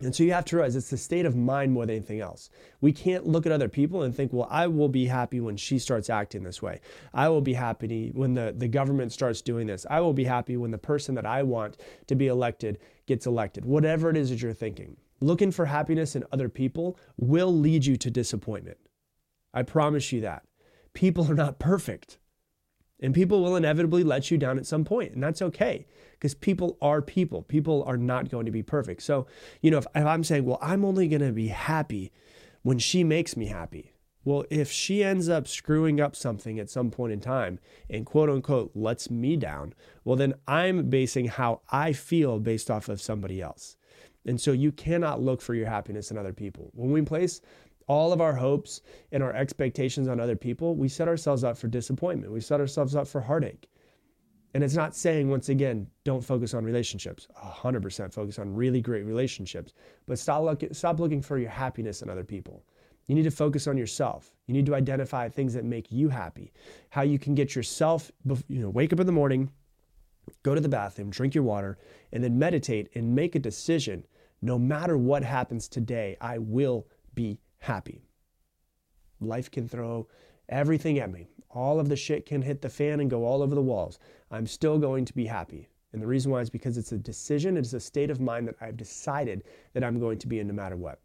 And 0.00 0.14
so 0.14 0.22
you 0.24 0.32
have 0.32 0.44
to 0.46 0.56
realize 0.56 0.76
it's 0.76 0.90
the 0.90 0.96
state 0.96 1.24
of 1.24 1.34
mind 1.34 1.72
more 1.72 1.86
than 1.86 1.96
anything 1.96 2.20
else. 2.20 2.50
We 2.80 2.92
can't 2.92 3.26
look 3.26 3.46
at 3.46 3.52
other 3.52 3.68
people 3.68 4.02
and 4.02 4.14
think, 4.14 4.32
well, 4.32 4.46
I 4.50 4.66
will 4.66 4.90
be 4.90 5.06
happy 5.06 5.40
when 5.40 5.56
she 5.56 5.78
starts 5.78 6.10
acting 6.10 6.42
this 6.42 6.60
way. 6.60 6.80
I 7.14 7.28
will 7.30 7.40
be 7.40 7.54
happy 7.54 8.10
when 8.14 8.34
the, 8.34 8.54
the 8.56 8.68
government 8.68 9.12
starts 9.12 9.40
doing 9.40 9.66
this. 9.66 9.86
I 9.88 10.00
will 10.00 10.12
be 10.12 10.24
happy 10.24 10.56
when 10.56 10.70
the 10.70 10.78
person 10.78 11.14
that 11.14 11.24
I 11.24 11.42
want 11.42 11.78
to 12.08 12.14
be 12.14 12.26
elected 12.26 12.78
gets 13.06 13.26
elected. 13.26 13.64
Whatever 13.64 14.10
it 14.10 14.16
is 14.16 14.30
that 14.30 14.42
you're 14.42 14.52
thinking. 14.52 14.96
Looking 15.20 15.50
for 15.50 15.64
happiness 15.64 16.14
in 16.14 16.24
other 16.30 16.50
people 16.50 16.98
will 17.16 17.52
lead 17.52 17.86
you 17.86 17.96
to 17.96 18.10
disappointment. 18.10 18.76
I 19.54 19.62
promise 19.62 20.12
you 20.12 20.20
that. 20.20 20.44
People 20.92 21.30
are 21.30 21.34
not 21.34 21.58
perfect. 21.58 22.18
And 23.00 23.14
people 23.14 23.42
will 23.42 23.56
inevitably 23.56 24.04
let 24.04 24.30
you 24.30 24.38
down 24.38 24.58
at 24.58 24.66
some 24.66 24.84
point, 24.84 25.12
and 25.12 25.22
that's 25.22 25.42
okay 25.42 25.86
because 26.12 26.34
people 26.34 26.78
are 26.80 27.02
people. 27.02 27.42
People 27.42 27.84
are 27.84 27.98
not 27.98 28.30
going 28.30 28.46
to 28.46 28.52
be 28.52 28.62
perfect. 28.62 29.02
So, 29.02 29.26
you 29.60 29.70
know, 29.70 29.78
if, 29.78 29.86
if 29.94 30.06
I'm 30.06 30.24
saying, 30.24 30.44
well, 30.46 30.58
I'm 30.62 30.84
only 30.84 31.06
going 31.08 31.20
to 31.20 31.32
be 31.32 31.48
happy 31.48 32.10
when 32.62 32.78
she 32.78 33.04
makes 33.04 33.36
me 33.36 33.46
happy. 33.46 33.92
Well, 34.24 34.44
if 34.50 34.72
she 34.72 35.04
ends 35.04 35.28
up 35.28 35.46
screwing 35.46 36.00
up 36.00 36.16
something 36.16 36.58
at 36.58 36.68
some 36.68 36.90
point 36.90 37.12
in 37.12 37.20
time 37.20 37.60
and 37.88 38.04
quote 38.04 38.28
unquote 38.28 38.72
lets 38.74 39.08
me 39.08 39.36
down, 39.36 39.72
well, 40.04 40.16
then 40.16 40.34
I'm 40.48 40.90
basing 40.90 41.26
how 41.26 41.60
I 41.70 41.92
feel 41.92 42.40
based 42.40 42.68
off 42.68 42.88
of 42.88 43.00
somebody 43.00 43.40
else. 43.40 43.76
And 44.26 44.40
so 44.40 44.50
you 44.50 44.72
cannot 44.72 45.22
look 45.22 45.40
for 45.40 45.54
your 45.54 45.68
happiness 45.68 46.10
in 46.10 46.18
other 46.18 46.32
people. 46.32 46.72
When 46.74 46.90
we 46.90 47.02
place 47.02 47.40
all 47.88 48.12
of 48.12 48.20
our 48.20 48.34
hopes 48.34 48.80
and 49.12 49.22
our 49.22 49.32
expectations 49.34 50.08
on 50.08 50.20
other 50.20 50.36
people, 50.36 50.74
we 50.74 50.88
set 50.88 51.08
ourselves 51.08 51.44
up 51.44 51.56
for 51.56 51.68
disappointment. 51.68 52.32
We 52.32 52.40
set 52.40 52.60
ourselves 52.60 52.96
up 52.96 53.06
for 53.06 53.20
heartache. 53.20 53.68
And 54.54 54.64
it's 54.64 54.74
not 54.74 54.96
saying, 54.96 55.28
once 55.28 55.50
again, 55.50 55.86
don't 56.04 56.24
focus 56.24 56.54
on 56.54 56.64
relationships. 56.64 57.28
100% 57.36 58.12
focus 58.12 58.38
on 58.38 58.54
really 58.54 58.80
great 58.80 59.04
relationships. 59.04 59.74
But 60.06 60.18
stop, 60.18 60.42
look, 60.42 60.64
stop 60.72 60.98
looking 60.98 61.20
for 61.20 61.38
your 61.38 61.50
happiness 61.50 62.02
in 62.02 62.08
other 62.08 62.24
people. 62.24 62.64
You 63.06 63.14
need 63.14 63.24
to 63.24 63.30
focus 63.30 63.66
on 63.66 63.76
yourself. 63.76 64.34
You 64.46 64.54
need 64.54 64.66
to 64.66 64.74
identify 64.74 65.28
things 65.28 65.54
that 65.54 65.64
make 65.64 65.92
you 65.92 66.08
happy. 66.08 66.52
How 66.90 67.02
you 67.02 67.18
can 67.18 67.34
get 67.34 67.54
yourself, 67.54 68.10
you 68.48 68.60
know, 68.60 68.70
wake 68.70 68.92
up 68.92 69.00
in 69.00 69.06
the 69.06 69.12
morning, 69.12 69.50
go 70.42 70.54
to 70.54 70.60
the 70.60 70.68
bathroom, 70.68 71.10
drink 71.10 71.34
your 71.34 71.44
water, 71.44 71.78
and 72.12 72.24
then 72.24 72.38
meditate 72.38 72.88
and 72.94 73.14
make 73.14 73.34
a 73.34 73.38
decision. 73.38 74.06
No 74.42 74.58
matter 74.58 74.98
what 74.98 75.22
happens 75.22 75.68
today, 75.68 76.16
I 76.20 76.38
will 76.38 76.88
be 77.14 77.38
happy. 77.58 78.02
Life 79.20 79.50
can 79.50 79.68
throw 79.68 80.08
everything 80.48 80.98
at 80.98 81.10
me. 81.10 81.28
All 81.50 81.80
of 81.80 81.88
the 81.88 81.96
shit 81.96 82.26
can 82.26 82.42
hit 82.42 82.60
the 82.60 82.68
fan 82.68 83.00
and 83.00 83.10
go 83.10 83.24
all 83.24 83.42
over 83.42 83.54
the 83.54 83.62
walls. 83.62 83.98
I'm 84.30 84.46
still 84.46 84.78
going 84.78 85.04
to 85.06 85.14
be 85.14 85.26
happy. 85.26 85.68
And 85.92 86.02
the 86.02 86.06
reason 86.06 86.30
why 86.30 86.40
is 86.40 86.50
because 86.50 86.76
it's 86.76 86.92
a 86.92 86.98
decision, 86.98 87.56
it's 87.56 87.72
a 87.72 87.80
state 87.80 88.10
of 88.10 88.20
mind 88.20 88.48
that 88.48 88.56
I've 88.60 88.76
decided 88.76 89.44
that 89.72 89.82
I'm 89.82 89.98
going 89.98 90.18
to 90.18 90.26
be 90.26 90.40
in 90.40 90.48
no 90.48 90.52
matter 90.52 90.76
what. 90.76 91.00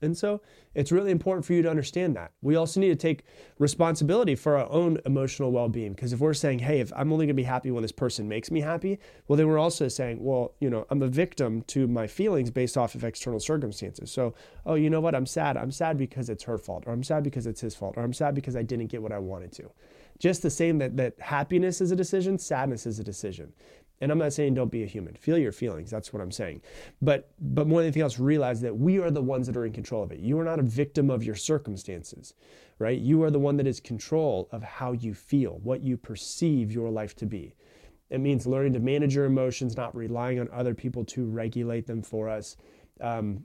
And 0.00 0.16
so 0.16 0.40
it's 0.74 0.92
really 0.92 1.10
important 1.10 1.44
for 1.44 1.52
you 1.52 1.62
to 1.62 1.70
understand 1.70 2.14
that. 2.16 2.32
We 2.40 2.56
also 2.56 2.78
need 2.80 2.88
to 2.88 2.96
take 2.96 3.24
responsibility 3.58 4.34
for 4.34 4.56
our 4.56 4.70
own 4.70 4.98
emotional 5.04 5.50
well 5.50 5.68
being. 5.68 5.92
Because 5.92 6.12
if 6.12 6.20
we're 6.20 6.34
saying, 6.34 6.60
hey, 6.60 6.80
if 6.80 6.92
I'm 6.94 7.12
only 7.12 7.26
going 7.26 7.36
to 7.36 7.40
be 7.40 7.44
happy 7.44 7.70
when 7.70 7.82
this 7.82 7.92
person 7.92 8.28
makes 8.28 8.50
me 8.50 8.60
happy, 8.60 8.98
well, 9.26 9.36
then 9.36 9.48
we're 9.48 9.58
also 9.58 9.88
saying, 9.88 10.22
well, 10.22 10.52
you 10.60 10.70
know, 10.70 10.86
I'm 10.90 11.02
a 11.02 11.08
victim 11.08 11.62
to 11.68 11.86
my 11.88 12.06
feelings 12.06 12.50
based 12.50 12.76
off 12.76 12.94
of 12.94 13.04
external 13.04 13.40
circumstances. 13.40 14.10
So, 14.10 14.34
oh, 14.66 14.74
you 14.74 14.90
know 14.90 15.00
what? 15.00 15.14
I'm 15.14 15.26
sad. 15.26 15.56
I'm 15.56 15.72
sad 15.72 15.98
because 15.98 16.30
it's 16.30 16.44
her 16.44 16.58
fault, 16.58 16.84
or 16.86 16.92
I'm 16.92 17.02
sad 17.02 17.24
because 17.24 17.46
it's 17.46 17.60
his 17.60 17.74
fault, 17.74 17.94
or 17.96 18.02
I'm 18.02 18.12
sad 18.12 18.34
because 18.34 18.56
I 18.56 18.62
didn't 18.62 18.86
get 18.86 19.02
what 19.02 19.12
I 19.12 19.18
wanted 19.18 19.52
to. 19.52 19.70
Just 20.18 20.42
the 20.42 20.50
same 20.50 20.78
that, 20.78 20.96
that 20.96 21.14
happiness 21.20 21.80
is 21.80 21.90
a 21.92 21.96
decision, 21.96 22.38
sadness 22.38 22.86
is 22.86 22.98
a 22.98 23.04
decision. 23.04 23.52
And 24.00 24.12
I'm 24.12 24.18
not 24.18 24.32
saying 24.32 24.54
don't 24.54 24.70
be 24.70 24.84
a 24.84 24.86
human. 24.86 25.14
Feel 25.14 25.38
your 25.38 25.52
feelings. 25.52 25.90
That's 25.90 26.12
what 26.12 26.22
I'm 26.22 26.30
saying. 26.30 26.62
But 27.02 27.30
but 27.40 27.66
more 27.66 27.80
than 27.80 27.86
anything 27.86 28.02
else, 28.02 28.18
realize 28.18 28.60
that 28.60 28.76
we 28.76 28.98
are 28.98 29.10
the 29.10 29.22
ones 29.22 29.46
that 29.46 29.56
are 29.56 29.66
in 29.66 29.72
control 29.72 30.02
of 30.02 30.12
it. 30.12 30.20
You 30.20 30.38
are 30.38 30.44
not 30.44 30.60
a 30.60 30.62
victim 30.62 31.10
of 31.10 31.24
your 31.24 31.34
circumstances, 31.34 32.34
right? 32.78 32.98
You 32.98 33.22
are 33.24 33.30
the 33.30 33.40
one 33.40 33.56
that 33.56 33.66
is 33.66 33.80
control 33.80 34.48
of 34.52 34.62
how 34.62 34.92
you 34.92 35.14
feel, 35.14 35.58
what 35.62 35.82
you 35.82 35.96
perceive 35.96 36.70
your 36.72 36.90
life 36.90 37.16
to 37.16 37.26
be. 37.26 37.54
It 38.10 38.20
means 38.20 38.46
learning 38.46 38.72
to 38.74 38.80
manage 38.80 39.14
your 39.14 39.26
emotions, 39.26 39.76
not 39.76 39.94
relying 39.94 40.40
on 40.40 40.48
other 40.52 40.74
people 40.74 41.04
to 41.06 41.26
regulate 41.26 41.86
them 41.86 42.02
for 42.02 42.28
us. 42.28 42.56
Um, 43.00 43.44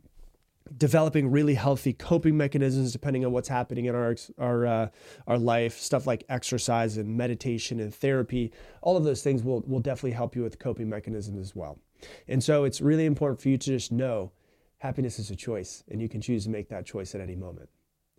developing 0.78 1.30
really 1.30 1.54
healthy 1.56 1.94
coping 1.94 2.38
mechanisms 2.38 2.92
depending 2.92 3.26
on 3.26 3.32
what's 3.32 3.50
happening 3.50 3.86
in 3.86 3.96
our 3.96 4.16
our 4.38 4.66
uh, 4.66 4.88
our 5.28 5.38
life 5.38 5.78
stuff 5.80 6.08
like 6.08 6.24
exercise 6.30 6.98
and 6.98 7.18
meditation 7.18 7.80
and 7.80 7.94
therapy. 7.94 8.52
All 8.82 8.98
of 8.98 9.04
those 9.04 9.22
things 9.22 9.44
will 9.44 9.62
will 9.68 9.80
definitely 9.80 10.12
help 10.12 10.36
you 10.36 10.44
with 10.44 10.60
coping 10.60 10.90
mechanisms 10.90 11.40
as 11.40 11.56
well. 11.56 11.80
And 12.28 12.44
so 12.44 12.64
it's 12.64 12.82
really 12.82 13.06
important 13.06 13.42
for 13.42 13.50
you 13.50 13.58
to 13.58 13.66
just 13.72 13.92
know 13.92 14.32
happiness 14.80 15.20
is 15.20 15.32
a 15.32 15.36
choice 15.36 15.84
and 15.90 16.02
you 16.02 16.10
can 16.10 16.22
choose 16.22 16.44
to 16.44 16.50
make 16.50 16.70
that 16.70 16.86
choice 16.86 17.16
at 17.16 17.22
any 17.22 17.36
moment. 17.36 17.70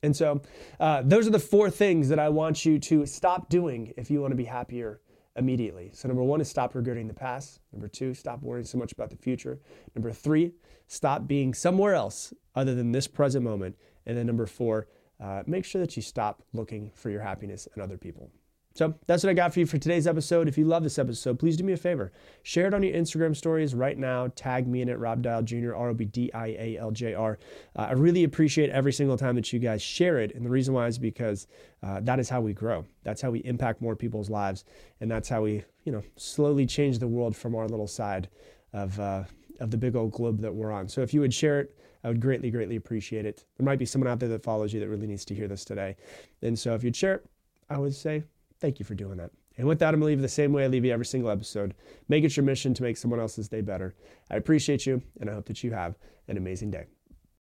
And 0.02 0.14
so 0.14 0.42
uh, 0.80 1.02
those 1.02 1.26
are 1.26 1.30
the 1.30 1.38
four 1.38 1.70
things 1.70 2.10
that 2.10 2.18
i 2.18 2.28
want 2.28 2.66
you 2.66 2.78
to 2.78 3.06
stop 3.06 3.48
doing 3.48 3.94
if 3.96 4.10
you 4.10 4.20
want 4.20 4.32
to 4.32 4.36
be 4.36 4.44
happier 4.44 5.00
immediately. 5.36 5.90
So, 5.92 6.08
number 6.08 6.22
one 6.22 6.40
is 6.40 6.48
stop 6.48 6.74
regretting 6.74 7.08
the 7.08 7.14
past. 7.14 7.60
Number 7.72 7.88
two, 7.88 8.14
stop 8.14 8.42
worrying 8.42 8.66
so 8.66 8.78
much 8.78 8.92
about 8.92 9.10
the 9.10 9.16
future. 9.16 9.60
Number 9.94 10.12
three, 10.12 10.52
stop 10.86 11.26
being 11.26 11.54
somewhere 11.54 11.94
else 11.94 12.32
other 12.54 12.74
than 12.74 12.92
this 12.92 13.06
present 13.06 13.44
moment. 13.44 13.76
And 14.06 14.16
then 14.16 14.26
number 14.26 14.46
four, 14.46 14.88
uh, 15.20 15.42
make 15.46 15.64
sure 15.64 15.80
that 15.80 15.96
you 15.96 16.02
stop 16.02 16.42
looking 16.52 16.90
for 16.94 17.10
your 17.10 17.22
happiness 17.22 17.68
in 17.74 17.82
other 17.82 17.96
people. 17.96 18.30
So 18.76 18.92
that's 19.06 19.22
what 19.22 19.30
I 19.30 19.34
got 19.34 19.54
for 19.54 19.60
you 19.60 19.66
for 19.66 19.78
today's 19.78 20.08
episode. 20.08 20.48
If 20.48 20.58
you 20.58 20.64
love 20.64 20.82
this 20.82 20.98
episode, 20.98 21.38
please 21.38 21.56
do 21.56 21.62
me 21.62 21.74
a 21.74 21.76
favor. 21.76 22.10
Share 22.42 22.66
it 22.66 22.74
on 22.74 22.82
your 22.82 22.92
Instagram 22.92 23.36
stories 23.36 23.72
right 23.72 23.96
now. 23.96 24.32
Tag 24.34 24.66
me 24.66 24.82
in 24.82 24.88
it, 24.88 24.98
Rob 24.98 25.22
Dial 25.22 25.42
Jr., 25.42 25.76
R 25.76 25.90
O 25.90 25.94
B 25.94 26.06
D 26.06 26.32
I 26.34 26.48
A 26.48 26.78
L 26.78 26.90
J 26.90 27.14
R. 27.14 27.38
Uh, 27.76 27.82
I 27.82 27.92
really 27.92 28.24
appreciate 28.24 28.70
every 28.70 28.92
single 28.92 29.16
time 29.16 29.36
that 29.36 29.52
you 29.52 29.60
guys 29.60 29.80
share 29.80 30.18
it. 30.18 30.34
And 30.34 30.44
the 30.44 30.50
reason 30.50 30.74
why 30.74 30.88
is 30.88 30.98
because 30.98 31.46
uh, 31.84 32.00
that 32.00 32.18
is 32.18 32.28
how 32.28 32.40
we 32.40 32.52
grow. 32.52 32.84
That's 33.04 33.22
how 33.22 33.30
we 33.30 33.38
impact 33.44 33.80
more 33.80 33.94
people's 33.94 34.28
lives. 34.28 34.64
And 35.00 35.08
that's 35.08 35.28
how 35.28 35.42
we, 35.42 35.62
you 35.84 35.92
know, 35.92 36.02
slowly 36.16 36.66
change 36.66 36.98
the 36.98 37.06
world 37.06 37.36
from 37.36 37.54
our 37.54 37.68
little 37.68 37.86
side 37.86 38.28
of, 38.72 38.98
uh, 38.98 39.22
of 39.60 39.70
the 39.70 39.76
big 39.76 39.94
old 39.94 40.10
globe 40.10 40.40
that 40.40 40.52
we're 40.52 40.72
on. 40.72 40.88
So 40.88 41.00
if 41.00 41.14
you 41.14 41.20
would 41.20 41.32
share 41.32 41.60
it, 41.60 41.78
I 42.02 42.08
would 42.08 42.20
greatly, 42.20 42.50
greatly 42.50 42.74
appreciate 42.74 43.24
it. 43.24 43.44
There 43.56 43.64
might 43.64 43.78
be 43.78 43.86
someone 43.86 44.10
out 44.10 44.18
there 44.18 44.28
that 44.30 44.42
follows 44.42 44.74
you 44.74 44.80
that 44.80 44.88
really 44.88 45.06
needs 45.06 45.24
to 45.26 45.34
hear 45.34 45.46
this 45.46 45.64
today. 45.64 45.94
And 46.42 46.58
so 46.58 46.74
if 46.74 46.82
you'd 46.82 46.96
share 46.96 47.14
it, 47.14 47.26
I 47.70 47.78
would 47.78 47.94
say 47.94 48.24
Thank 48.60 48.78
you 48.78 48.84
for 48.84 48.94
doing 48.94 49.18
that. 49.18 49.30
And 49.56 49.68
with 49.68 49.78
that, 49.80 49.94
I'm 49.94 50.00
going 50.00 50.10
to 50.10 50.16
leave 50.16 50.22
the 50.22 50.28
same 50.28 50.52
way 50.52 50.64
I 50.64 50.66
leave 50.66 50.84
you 50.84 50.92
every 50.92 51.06
single 51.06 51.30
episode. 51.30 51.74
Make 52.08 52.24
it 52.24 52.36
your 52.36 52.44
mission 52.44 52.74
to 52.74 52.82
make 52.82 52.96
someone 52.96 53.20
else's 53.20 53.48
day 53.48 53.60
better. 53.60 53.94
I 54.30 54.36
appreciate 54.36 54.84
you, 54.86 55.02
and 55.20 55.30
I 55.30 55.34
hope 55.34 55.46
that 55.46 55.62
you 55.62 55.72
have 55.72 55.96
an 56.28 56.36
amazing 56.36 56.70
day. 56.70 56.86